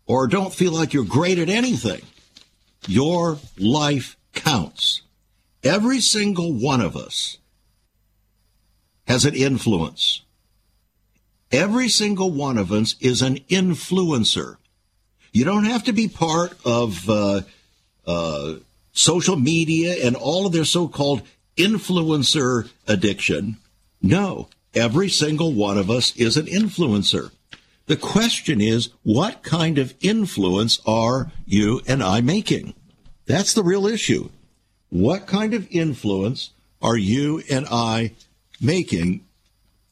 [0.06, 2.02] or don't feel like you're great at anything,
[2.86, 5.02] your life counts.
[5.62, 7.38] Every single one of us
[9.06, 10.22] has an influence.
[11.52, 14.56] Every single one of us is an influencer.
[15.32, 17.42] You don't have to be part of uh,
[18.06, 18.54] uh,
[18.92, 21.22] social media and all of their so-called
[21.56, 23.56] influencer addiction.
[24.02, 27.30] No, every single one of us is an influencer.
[27.86, 32.74] The question is, what kind of influence are you and I making?
[33.26, 34.30] That's the real issue.
[34.90, 38.12] What kind of influence are you and I
[38.60, 39.26] making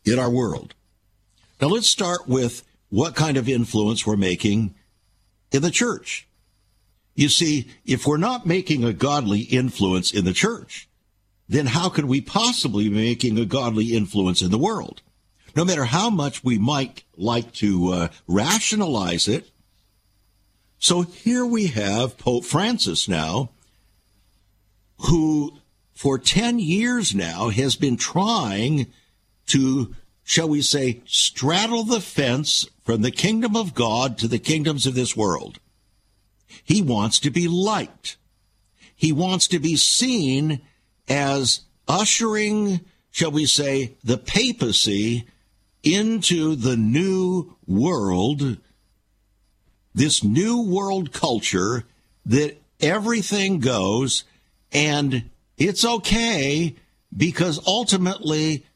[0.05, 0.75] in our world?
[1.61, 4.75] Now let's start with what kind of influence we're making
[5.51, 6.28] in the church.
[7.19, 10.89] You see, if we're not making a godly influence in the church,
[11.49, 15.03] then how could we possibly be making a godly influence in the world?
[15.57, 19.51] No matter how much we might like to uh, rationalize it.
[20.79, 23.51] So here we have Pope Francis now,
[24.99, 25.59] who
[25.95, 28.87] for 10 years now has been trying
[29.49, 29.93] to,
[30.23, 34.95] shall we say, straddle the fence from the kingdom of God to the kingdoms of
[34.95, 35.59] this world.
[36.69, 38.19] He wants to be liked.
[38.95, 40.61] He wants to be seen
[41.09, 45.25] as ushering, shall we say, the papacy
[45.83, 48.59] into the new world,
[49.95, 51.85] this new world culture
[52.27, 54.25] that everything goes
[54.71, 56.77] and it's okay
[57.17, 58.67] because ultimately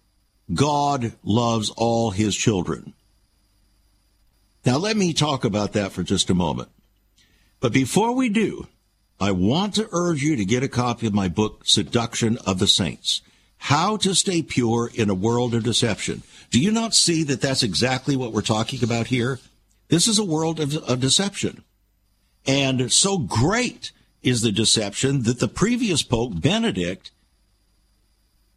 [0.55, 2.95] God loves all his children.
[4.65, 6.71] Now, let me talk about that for just a moment.
[7.63, 8.67] But before we do,
[9.21, 12.67] I want to urge you to get a copy of my book, Seduction of the
[12.67, 13.23] Saints
[13.57, 16.25] How to Stay Pure in a World of Deception.
[16.51, 19.39] Do you not see that that's exactly what we're talking about here?
[19.87, 21.63] This is a world of, of deception.
[22.49, 23.93] And so great
[24.25, 27.13] is the deception that the previous Pope, Benedict,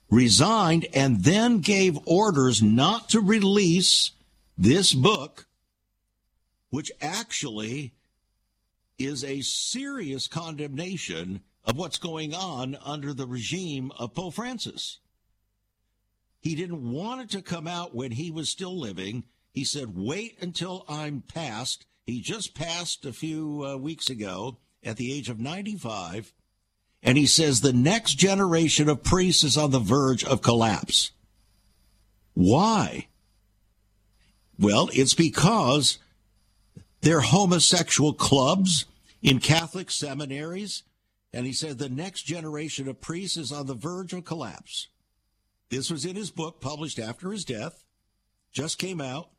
[0.10, 4.14] resigned and then gave orders not to release
[4.58, 5.46] this book,
[6.72, 7.92] which actually
[8.98, 15.00] is a serious condemnation of what's going on under the regime of Pope Francis.
[16.40, 19.24] He didn't want it to come out when he was still living.
[19.52, 21.86] He said, wait until I'm past.
[22.06, 26.34] He just passed a few uh, weeks ago at the age of 95.
[27.02, 31.12] And he says the next generation of priests is on the verge of collapse.
[32.36, 33.08] Why?
[34.60, 35.98] Well, it's because
[37.06, 38.86] they're homosexual clubs
[39.22, 40.82] in Catholic seminaries.
[41.32, 44.88] And he said the next generation of priests is on the verge of collapse.
[45.70, 47.84] This was in his book published after his death,
[48.52, 49.30] just came out.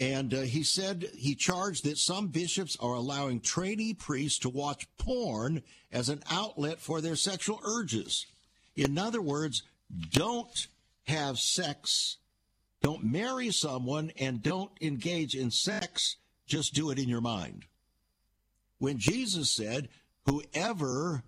[0.00, 4.88] And uh, he said he charged that some bishops are allowing trainee priests to watch
[4.98, 5.62] porn
[5.92, 8.26] as an outlet for their sexual urges.
[8.74, 9.62] In other words,
[10.10, 10.66] don't
[11.04, 12.16] have sex,
[12.82, 16.16] don't marry someone, and don't engage in sex.
[16.46, 17.64] Just do it in your mind.
[18.78, 19.88] When Jesus said,
[20.26, 21.22] Whoever,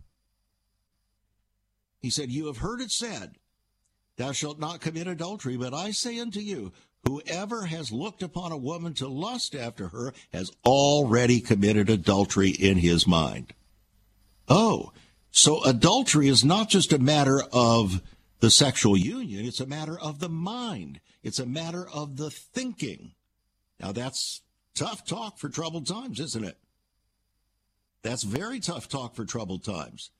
[2.00, 3.36] he said, You have heard it said,
[4.16, 6.72] Thou shalt not commit adultery, but I say unto you,
[7.06, 12.78] Whoever has looked upon a woman to lust after her has already committed adultery in
[12.78, 13.52] his mind.
[14.48, 14.92] Oh,
[15.30, 18.00] so adultery is not just a matter of
[18.40, 23.12] the sexual union, it's a matter of the mind, it's a matter of the thinking.
[23.80, 24.42] Now, that's
[24.74, 26.58] tough talk for troubled times, isn't it?
[28.02, 30.10] That's very tough talk for troubled times.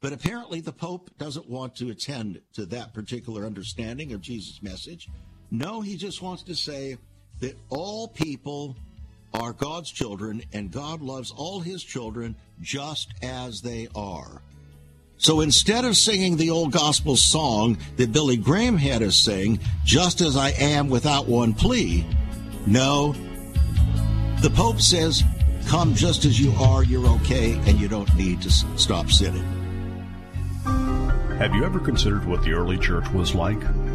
[0.00, 5.08] But apparently, the Pope doesn't want to attend to that particular understanding of Jesus' message.
[5.50, 6.96] No, he just wants to say
[7.40, 8.76] that all people
[9.34, 14.42] are God's children and God loves all his children just as they are.
[15.22, 20.20] So instead of singing the old gospel song that Billy Graham had us sing, just
[20.20, 22.04] as I am without one plea,
[22.66, 23.12] no,
[24.42, 25.22] the Pope says,
[25.68, 29.44] come just as you are, you're okay, and you don't need to stop sinning.
[31.38, 33.62] Have you ever considered what the early church was like?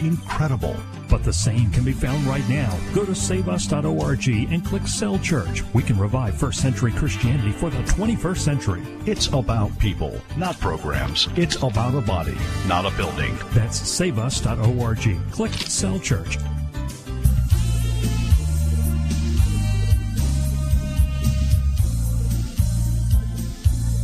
[0.00, 0.76] Incredible.
[1.08, 2.78] But the same can be found right now.
[2.94, 5.62] Go to saveus.org and click Cell Church.
[5.72, 8.82] We can revive first century Christianity for the 21st century.
[9.06, 11.28] It's about people, not programs.
[11.36, 12.36] It's about a body,
[12.66, 13.36] not a building.
[13.52, 15.30] That's saveus.org.
[15.30, 16.38] Click Cell Church.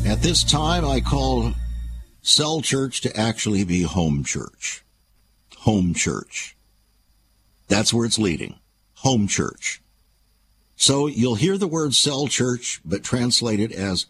[0.05, 1.53] At this time, I call
[2.23, 4.82] Cell Church to actually be home church.
[5.63, 6.57] Home church.
[7.69, 8.57] That's where it's leading.
[8.97, 9.81] Home church.
[10.75, 14.07] So you'll hear the word cell church, but translated as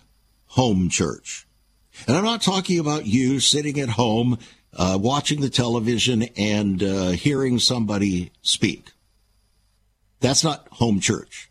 [0.46, 1.46] home church.
[2.07, 4.38] And I'm not talking about you sitting at home,
[4.74, 8.90] uh, watching the television and uh, hearing somebody speak.
[10.20, 11.50] That's not home church.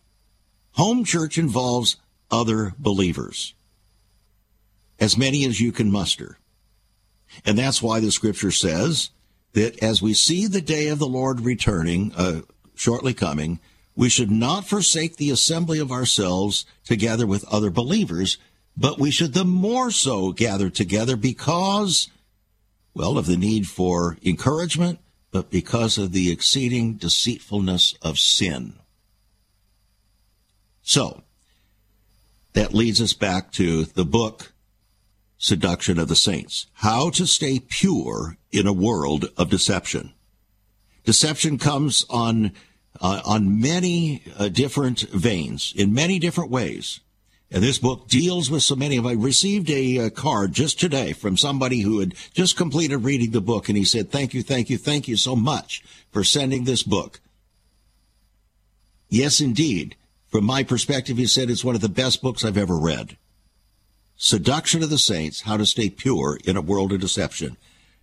[0.71, 1.97] Home church involves
[2.31, 3.53] other believers,
[4.99, 6.39] as many as you can muster.
[7.45, 9.11] And that's why the scripture says
[9.53, 12.41] that as we see the day of the Lord returning, uh,
[12.75, 13.59] shortly coming,
[13.95, 18.37] we should not forsake the assembly of ourselves together with other believers,
[18.77, 22.09] but we should the more so gather together because,
[22.93, 24.99] well, of the need for encouragement,
[25.31, 28.73] but because of the exceeding deceitfulness of sin.
[30.81, 31.23] So,
[32.53, 34.50] that leads us back to the book,
[35.41, 36.67] Seduction of the Saints.
[36.73, 40.13] How to stay pure in a world of deception.
[41.03, 42.51] Deception comes on,
[43.01, 46.99] uh, on many uh, different veins, in many different ways.
[47.49, 49.07] And this book deals with so many of.
[49.07, 53.31] I received a, a, uh, card just today from somebody who had just completed reading
[53.31, 56.65] the book, and he said, "Thank you, thank you, thank you so much for sending
[56.65, 57.19] this book."
[59.09, 59.95] Yes, indeed.
[60.27, 63.17] From my perspective, he said it's one of the best books I've ever read.
[64.23, 67.57] Seduction of the Saints: How to Stay Pure in a World of Deception.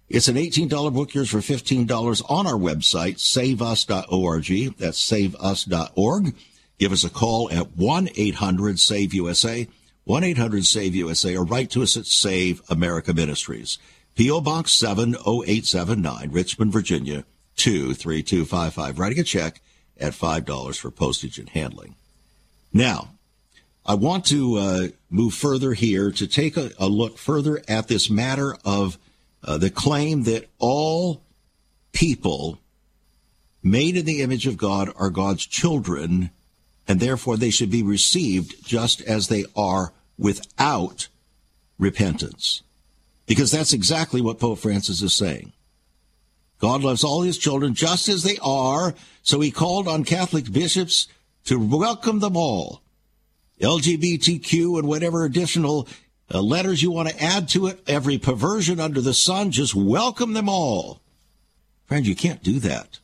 [0.09, 4.77] It's an $18 book, yours for $15 on our website, saveus.org.
[4.79, 6.35] That's saveus.org.
[6.77, 9.69] Give us a call at 1 800 SAVE USA,
[10.07, 13.79] 1 800 SAVE USA, or write to us at Save America Ministries.
[14.17, 14.41] P.O.
[14.41, 18.99] Box 70879, Richmond, Virginia 23255.
[18.99, 19.61] Writing a check
[20.01, 21.95] at $5 for postage and handling.
[22.73, 23.11] Now,
[23.87, 28.11] I want to uh, move further here to take a, a, look further at this
[28.11, 28.99] matter of
[29.43, 31.23] uh, the claim that all
[31.93, 32.59] people
[33.63, 36.31] made in the image of God are God's children
[36.87, 41.09] and therefore they should be received just as they are without
[41.79, 42.63] repentance.
[43.27, 45.53] Because that's exactly what Pope Francis is saying.
[46.59, 51.07] God loves all his children just as they are, so he called on Catholic bishops
[51.45, 52.83] to welcome them all.
[53.61, 55.89] LGBTQ and whatever additional
[56.33, 60.35] uh, letters you want to add to it, every perversion under the sun, just welcome
[60.35, 61.01] them all.
[61.87, 62.99] Friend, you can't do that.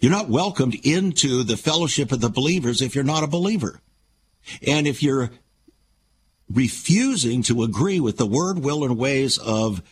[0.00, 3.80] You're not welcomed into the fellowship of the believers if you're not a believer.
[4.66, 5.30] And if you're
[6.50, 9.82] refusing to agree with the word, will, and ways of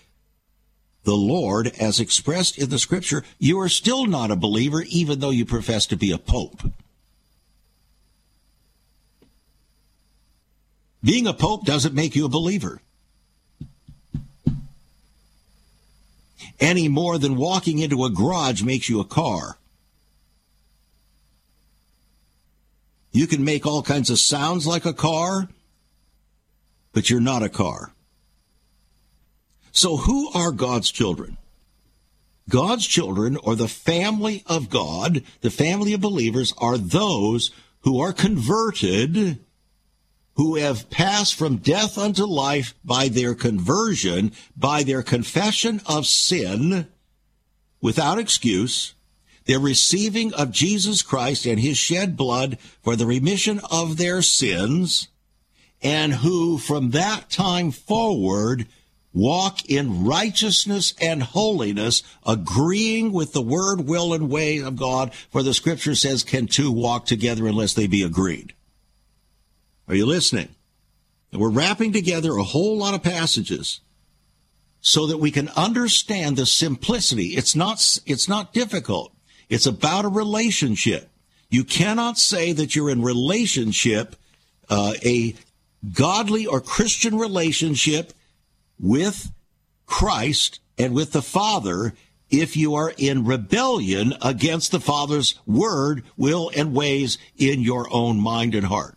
[1.04, 5.30] the Lord as expressed in the scripture, you are still not a believer, even though
[5.30, 6.62] you profess to be a pope.
[11.06, 12.80] Being a pope doesn't make you a believer.
[16.58, 19.56] Any more than walking into a garage makes you a car.
[23.12, 25.48] You can make all kinds of sounds like a car,
[26.92, 27.92] but you're not a car.
[29.70, 31.36] So who are God's children?
[32.48, 37.52] God's children or the family of God, the family of believers are those
[37.82, 39.38] who are converted,
[40.36, 46.86] who have passed from death unto life by their conversion, by their confession of sin
[47.80, 48.94] without excuse,
[49.46, 55.08] their receiving of Jesus Christ and his shed blood for the remission of their sins,
[55.82, 58.66] and who from that time forward
[59.14, 65.42] walk in righteousness and holiness, agreeing with the word, will, and way of God, for
[65.42, 68.52] the scripture says, can two walk together unless they be agreed?
[69.88, 70.48] Are you listening?
[71.32, 73.80] And we're wrapping together a whole lot of passages
[74.80, 77.36] so that we can understand the simplicity.
[77.36, 79.12] It's not, it's not difficult.
[79.48, 81.10] It's about a relationship.
[81.48, 84.16] You cannot say that you're in relationship,
[84.68, 85.34] uh, a
[85.92, 88.12] godly or Christian relationship
[88.80, 89.32] with
[89.86, 91.94] Christ and with the Father
[92.28, 98.20] if you are in rebellion against the Father's word, will, and ways in your own
[98.20, 98.95] mind and heart.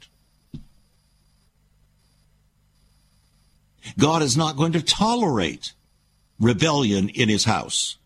[3.97, 5.73] God is not going to tolerate
[6.39, 7.97] rebellion in his house.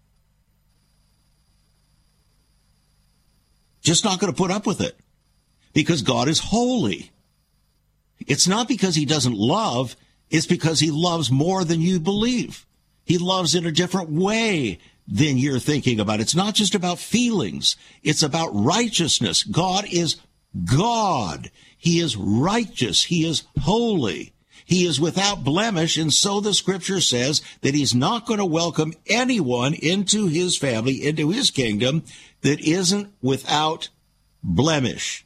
[3.81, 4.97] Just not going to put up with it
[5.73, 7.11] because God is holy.
[8.19, 9.95] It's not because he doesn't love.
[10.29, 12.65] It's because he loves more than you believe.
[13.03, 16.21] He loves in a different way than you're thinking about.
[16.21, 17.75] It's not just about feelings.
[18.01, 19.43] It's about righteousness.
[19.43, 20.17] God is
[20.65, 21.51] God.
[21.77, 23.03] He is righteous.
[23.03, 24.32] He is holy.
[24.65, 28.93] He is without blemish, and so the scripture says that he's not going to welcome
[29.07, 32.03] anyone into his family, into his kingdom,
[32.41, 33.89] that isn't without
[34.41, 35.25] blemish.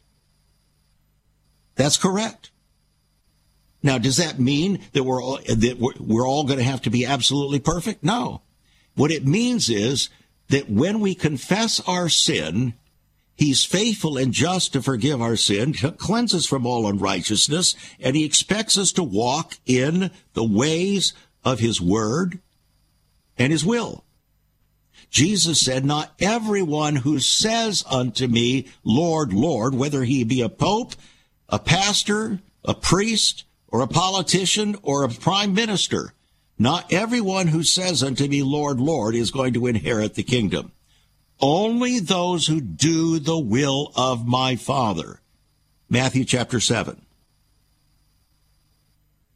[1.76, 2.52] That's correct.
[3.84, 6.90] Now, does that mean that we're all, that we're, we're all going to have to
[6.90, 8.04] be absolutely perfect?
[8.04, 8.42] No.
[8.96, 10.10] What it means is
[10.50, 12.74] that when we confess our sin,
[13.38, 18.16] He's faithful and just to forgive our sin, to cleanse us from all unrighteousness, and
[18.16, 21.14] he expects us to walk in the ways
[21.46, 22.40] of his word
[23.38, 24.04] and his will.
[25.12, 30.96] Jesus said, Not everyone who says unto me, Lord, Lord, whether he be a pope,
[31.48, 36.12] a pastor, a priest, or a politician, or a prime minister,
[36.58, 40.72] not everyone who says unto me, Lord, Lord, is going to inherit the kingdom.
[41.40, 45.22] Only those who do the will of my Father.
[45.90, 47.02] Matthew chapter 7.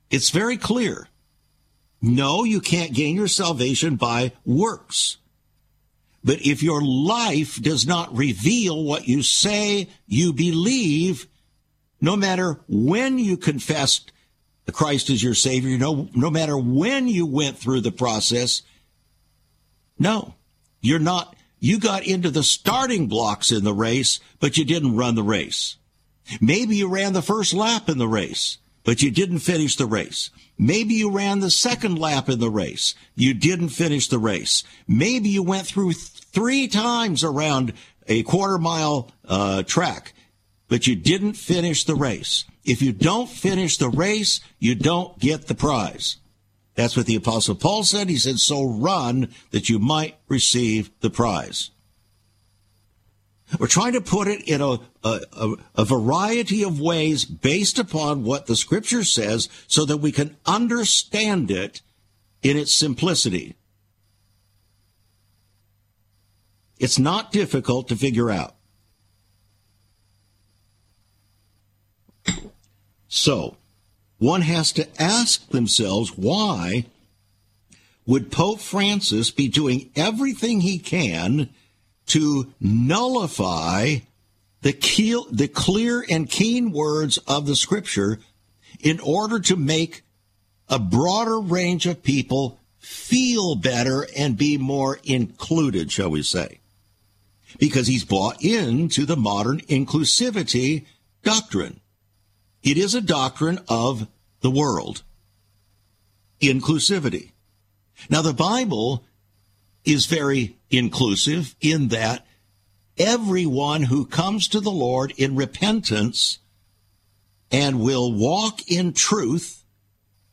[0.10, 1.08] It's very clear.
[2.02, 5.18] No, you can't gain your salvation by works.
[6.24, 11.28] But if your life does not reveal what you say you believe,
[12.00, 14.12] no matter when you confessed
[14.72, 18.62] Christ as your Savior, no, no matter when you went through the process,
[20.00, 20.36] no,
[20.80, 25.16] you're not you got into the starting blocks in the race, but you didn't run
[25.16, 25.78] the race.
[26.42, 30.32] Maybe you ran the first lap in the race, but you didn't finish the race.
[30.58, 32.96] Maybe you ran the second lap in the race.
[33.16, 34.64] You didn't finish the race.
[34.88, 37.74] Maybe you went through th- three times around
[38.08, 40.14] a quarter mile uh, track,
[40.68, 42.46] but you didn't finish the race.
[42.64, 46.18] If you don't finish the race, you don't get the prize.
[46.76, 48.10] That's what the Apostle Paul said.
[48.10, 51.72] He said, So run that you might receive the prize.
[53.60, 58.46] We're trying to put it in a, a, a, variety of ways based upon what
[58.46, 61.82] the scripture says so that we can understand it
[62.42, 63.56] in its simplicity.
[66.80, 68.56] It's not difficult to figure out.
[73.10, 73.58] So,
[74.22, 76.86] one has to ask themselves why
[78.06, 81.50] would Pope Francis be doing everything he can
[82.06, 83.96] to nullify
[84.62, 88.20] the, keel, the clear and keen words of the scripture
[88.80, 90.04] in order to make
[90.70, 96.60] a broader range of people feel better and be more included, shall we say?
[97.58, 100.86] Because he's bought into the modern inclusivity
[101.24, 101.81] doctrine.
[102.64, 104.08] It is a doctrine of
[104.42, 105.04] the world.
[106.40, 107.32] Inclusivity.
[108.10, 109.04] Now, the Bible
[109.84, 112.26] is very inclusive in that
[112.98, 116.40] everyone who comes to the Lord in repentance
[117.52, 119.64] and will walk in truth,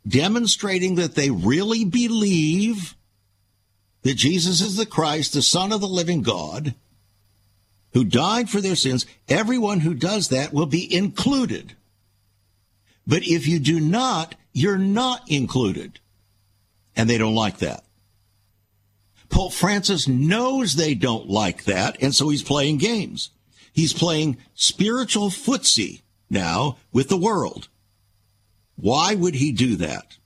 [0.06, 2.94] demonstrating that they really believe
[4.02, 6.74] that Jesus is the Christ, the Son of the living God,
[7.92, 11.74] who died for their sins, everyone who does that will be included.
[13.08, 15.98] But if you do not, you're not included.
[16.94, 17.84] And they don't like that.
[19.30, 23.30] Pope Francis knows they don't like that, and so he's playing games.
[23.72, 27.68] He's playing spiritual footsie now with the world.
[28.76, 30.18] Why would he do that?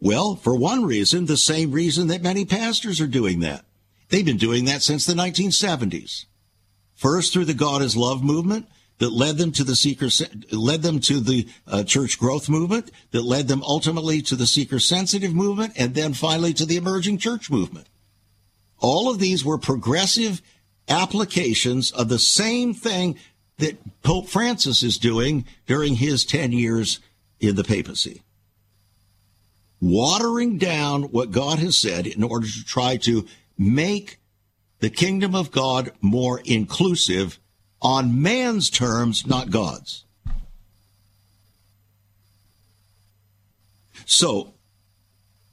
[0.00, 3.64] Well, for one reason, the same reason that many pastors are doing that.
[4.08, 6.26] They've been doing that since the 1970s.
[6.94, 8.66] First through the God is Love movement,
[9.00, 10.08] that led them to the seeker
[10.52, 14.78] led them to the uh, church growth movement that led them ultimately to the seeker
[14.78, 17.88] sensitive movement and then finally to the emerging church movement.
[18.78, 20.42] All of these were progressive
[20.86, 23.16] applications of the same thing
[23.56, 27.00] that pope francis is doing during his 10 years
[27.40, 28.22] in the papacy.
[29.80, 33.26] Watering down what god has said in order to try to
[33.56, 34.18] make
[34.80, 37.39] the kingdom of god more inclusive
[37.82, 40.04] on man's terms, not God's.
[44.04, 44.54] So,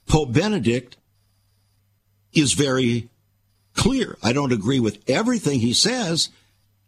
[0.07, 0.97] Pope Benedict
[2.33, 3.09] is very
[3.73, 4.17] clear.
[4.23, 6.29] I don't agree with everything he says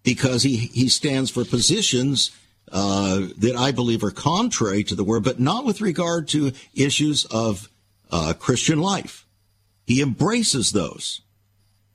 [0.04, 2.32] because he, he stands for positions
[2.72, 7.26] uh, that I believe are contrary to the word, but not with regard to issues
[7.26, 7.70] of
[8.12, 9.26] uh, Christian life.
[9.86, 11.22] He embraces those.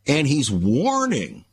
[0.06, 1.44] And he's warning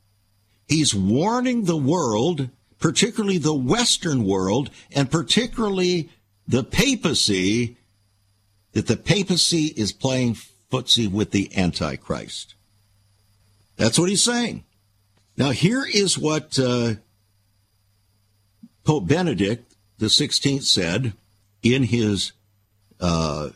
[0.72, 2.47] He's warning the world,
[2.80, 6.09] particularly the Western world, and particularly
[6.47, 7.76] the papacy,
[8.72, 10.38] that the papacy is playing
[10.72, 12.55] footsie with the Antichrist.
[13.76, 14.63] That's what he's saying.
[15.36, 16.93] Now, here is what uh,
[18.86, 21.11] Pope Benedict the 16th said
[21.61, 22.32] in his
[23.01, 23.49] uh,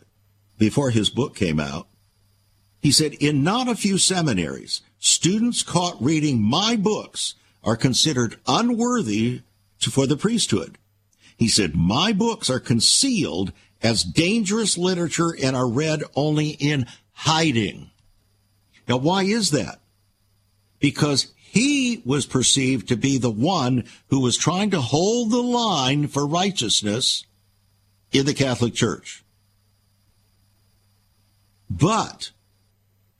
[0.57, 1.87] before his book came out.
[2.85, 7.33] He said, in not a few seminaries, students caught reading my books
[7.63, 9.41] are considered unworthy
[9.79, 10.77] to, for the priesthood.
[11.35, 17.89] He said, my books are concealed as dangerous literature and are read only in hiding.
[18.87, 19.79] Now, why is that?
[20.77, 26.07] Because he was perceived to be the one who was trying to hold the line
[26.07, 27.25] for righteousness
[28.11, 29.23] in the Catholic Church.
[31.67, 32.29] But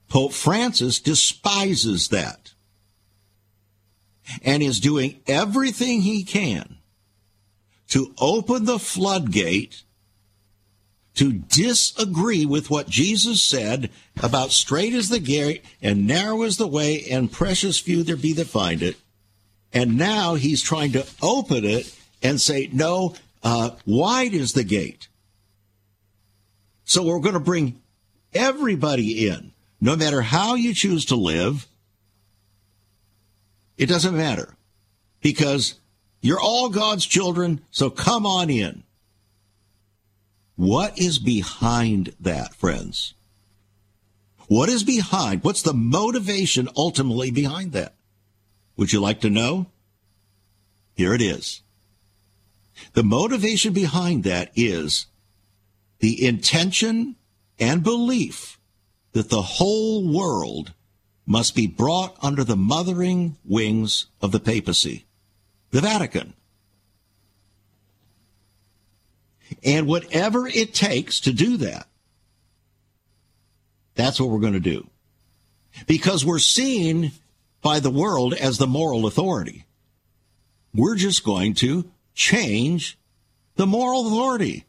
[0.08, 2.52] Pope Francis despises that
[4.42, 6.76] and is doing everything he can
[7.88, 9.82] to open the floodgate
[11.14, 13.90] to disagree with what Jesus said
[14.22, 18.34] about straight is the gate and narrow is the way and precious few there be
[18.34, 18.96] that find it.
[19.72, 25.08] And now he's trying to open it and say, no, uh, wide is the gate.
[26.84, 27.80] So we're going to bring
[28.34, 31.66] everybody in, no matter how you choose to live.
[33.76, 34.56] It doesn't matter
[35.20, 35.74] because
[36.20, 38.82] you're all God's children, so come on in.
[40.56, 43.14] What is behind that, friends?
[44.48, 45.44] What is behind?
[45.44, 47.94] What's the motivation ultimately behind that?
[48.76, 49.66] Would you like to know?
[50.94, 51.62] Here it is.
[52.94, 55.06] The motivation behind that is
[55.98, 57.16] the intention
[57.58, 58.55] and belief
[59.16, 60.74] that the whole world
[61.24, 65.06] must be brought under the mothering wings of the papacy,
[65.70, 66.34] the Vatican.
[69.64, 71.86] And whatever it takes to do that,
[73.94, 74.86] that's what we're going to do.
[75.86, 77.12] Because we're seen
[77.62, 79.64] by the world as the moral authority.
[80.74, 82.98] We're just going to change
[83.54, 84.66] the moral authority.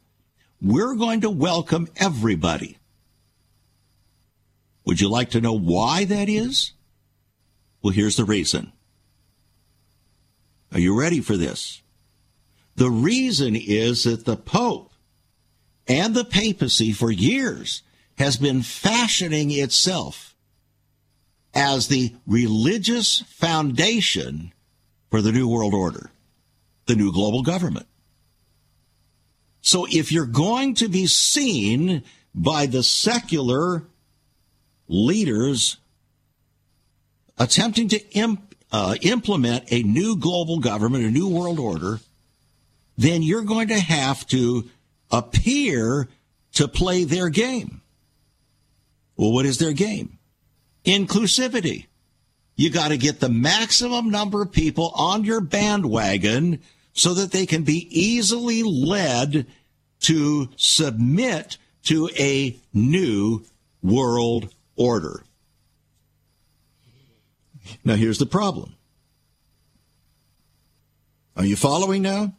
[0.61, 2.77] We're going to welcome everybody.
[4.87, 6.71] Would you like to know why that is?
[7.81, 8.71] Well, here's the reason.
[10.71, 11.81] Are you ready for this?
[12.77, 14.93] The reason is that the Pope
[15.89, 17.83] and the papacy for years
[18.17, 20.33] has been fashioning itself
[21.53, 24.53] as the religious foundation
[25.11, 26.11] for the New World Order,
[26.85, 27.87] the new global government.
[29.59, 33.83] So if you're going to be seen by the secular
[34.87, 35.77] leaders
[37.37, 41.99] attempting to imp, uh, implement a new global government, a new world order,
[42.97, 44.69] then you're going to have to
[45.11, 46.07] appear
[46.53, 47.81] to play their game.
[49.15, 50.17] Well, what is their game?
[50.85, 51.85] Inclusivity.
[52.55, 56.59] You got to get the maximum number of people on your bandwagon
[56.93, 59.45] so that they can be easily led
[59.99, 63.45] to submit to a new
[63.83, 65.23] world order.
[67.83, 68.75] Now, here's the problem.
[71.35, 72.33] Are you following now?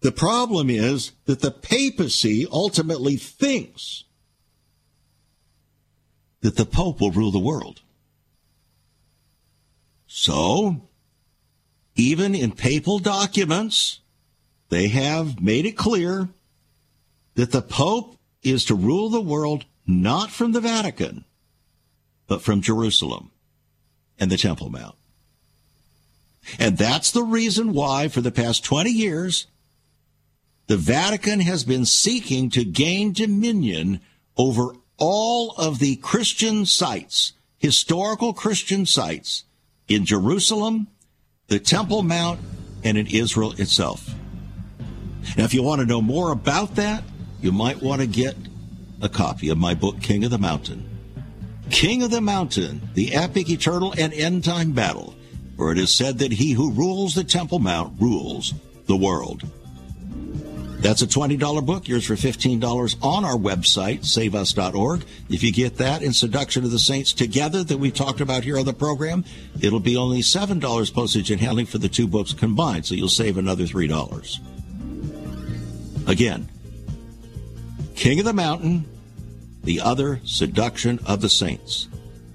[0.00, 4.04] The problem is that the papacy ultimately thinks
[6.40, 7.80] that the Pope will rule the world.
[10.06, 10.88] So,
[11.94, 14.00] even in papal documents,
[14.68, 16.28] they have made it clear
[17.34, 21.24] that the Pope is to rule the world not from the Vatican,
[22.26, 23.30] but from Jerusalem
[24.18, 24.96] and the Temple Mount.
[26.58, 29.46] And that's the reason why, for the past 20 years,
[30.68, 34.00] the Vatican has been seeking to gain dominion
[34.36, 39.44] over all of the Christian sites, historical Christian sites
[39.88, 40.88] in Jerusalem,
[41.48, 42.40] the Temple Mount,
[42.82, 44.08] and in Israel itself.
[45.36, 47.02] Now, if you want to know more about that,
[47.40, 48.36] you might want to get
[49.02, 50.95] a copy of my book, King of the Mountain.
[51.70, 55.14] King of the Mountain, the epic, eternal, and end time battle,
[55.56, 58.54] for it is said that he who rules the Temple Mount rules
[58.86, 59.42] the world.
[60.78, 65.04] That's a $20 book, yours for $15 on our website, saveus.org.
[65.28, 68.58] If you get that and Seduction of the Saints together that we talked about here
[68.58, 69.24] on the program,
[69.60, 73.38] it'll be only $7 postage and handling for the two books combined, so you'll save
[73.38, 74.38] another $3.
[76.06, 76.48] Again,
[77.96, 78.86] King of the Mountain,
[79.66, 81.88] the other Seduction of the Saints.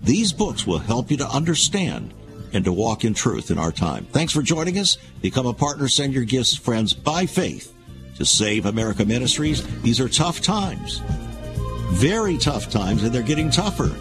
[0.03, 2.13] These books will help you to understand
[2.53, 4.05] and to walk in truth in our time.
[4.11, 4.97] Thanks for joining us.
[5.21, 5.87] Become a partner.
[5.87, 7.73] Send your gifts, friends, by faith
[8.17, 9.65] to Save America Ministries.
[9.81, 11.01] These are tough times,
[11.93, 13.95] very tough times, and they're getting tougher.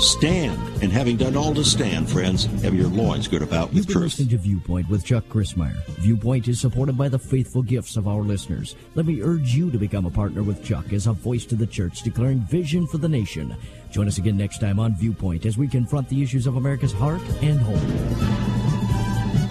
[0.00, 3.86] Stand, and having done all to stand, friends, have your loins girt about with You've
[3.86, 4.02] truth.
[4.04, 5.74] listening to Viewpoint with Chuck Crismier.
[6.00, 8.74] Viewpoint is supported by the faithful gifts of our listeners.
[8.96, 11.66] Let me urge you to become a partner with Chuck as a voice to the
[11.66, 13.56] church declaring vision for the nation.
[13.92, 17.22] Join us again next time on Viewpoint as we confront the issues of America's heart
[17.40, 18.63] and home.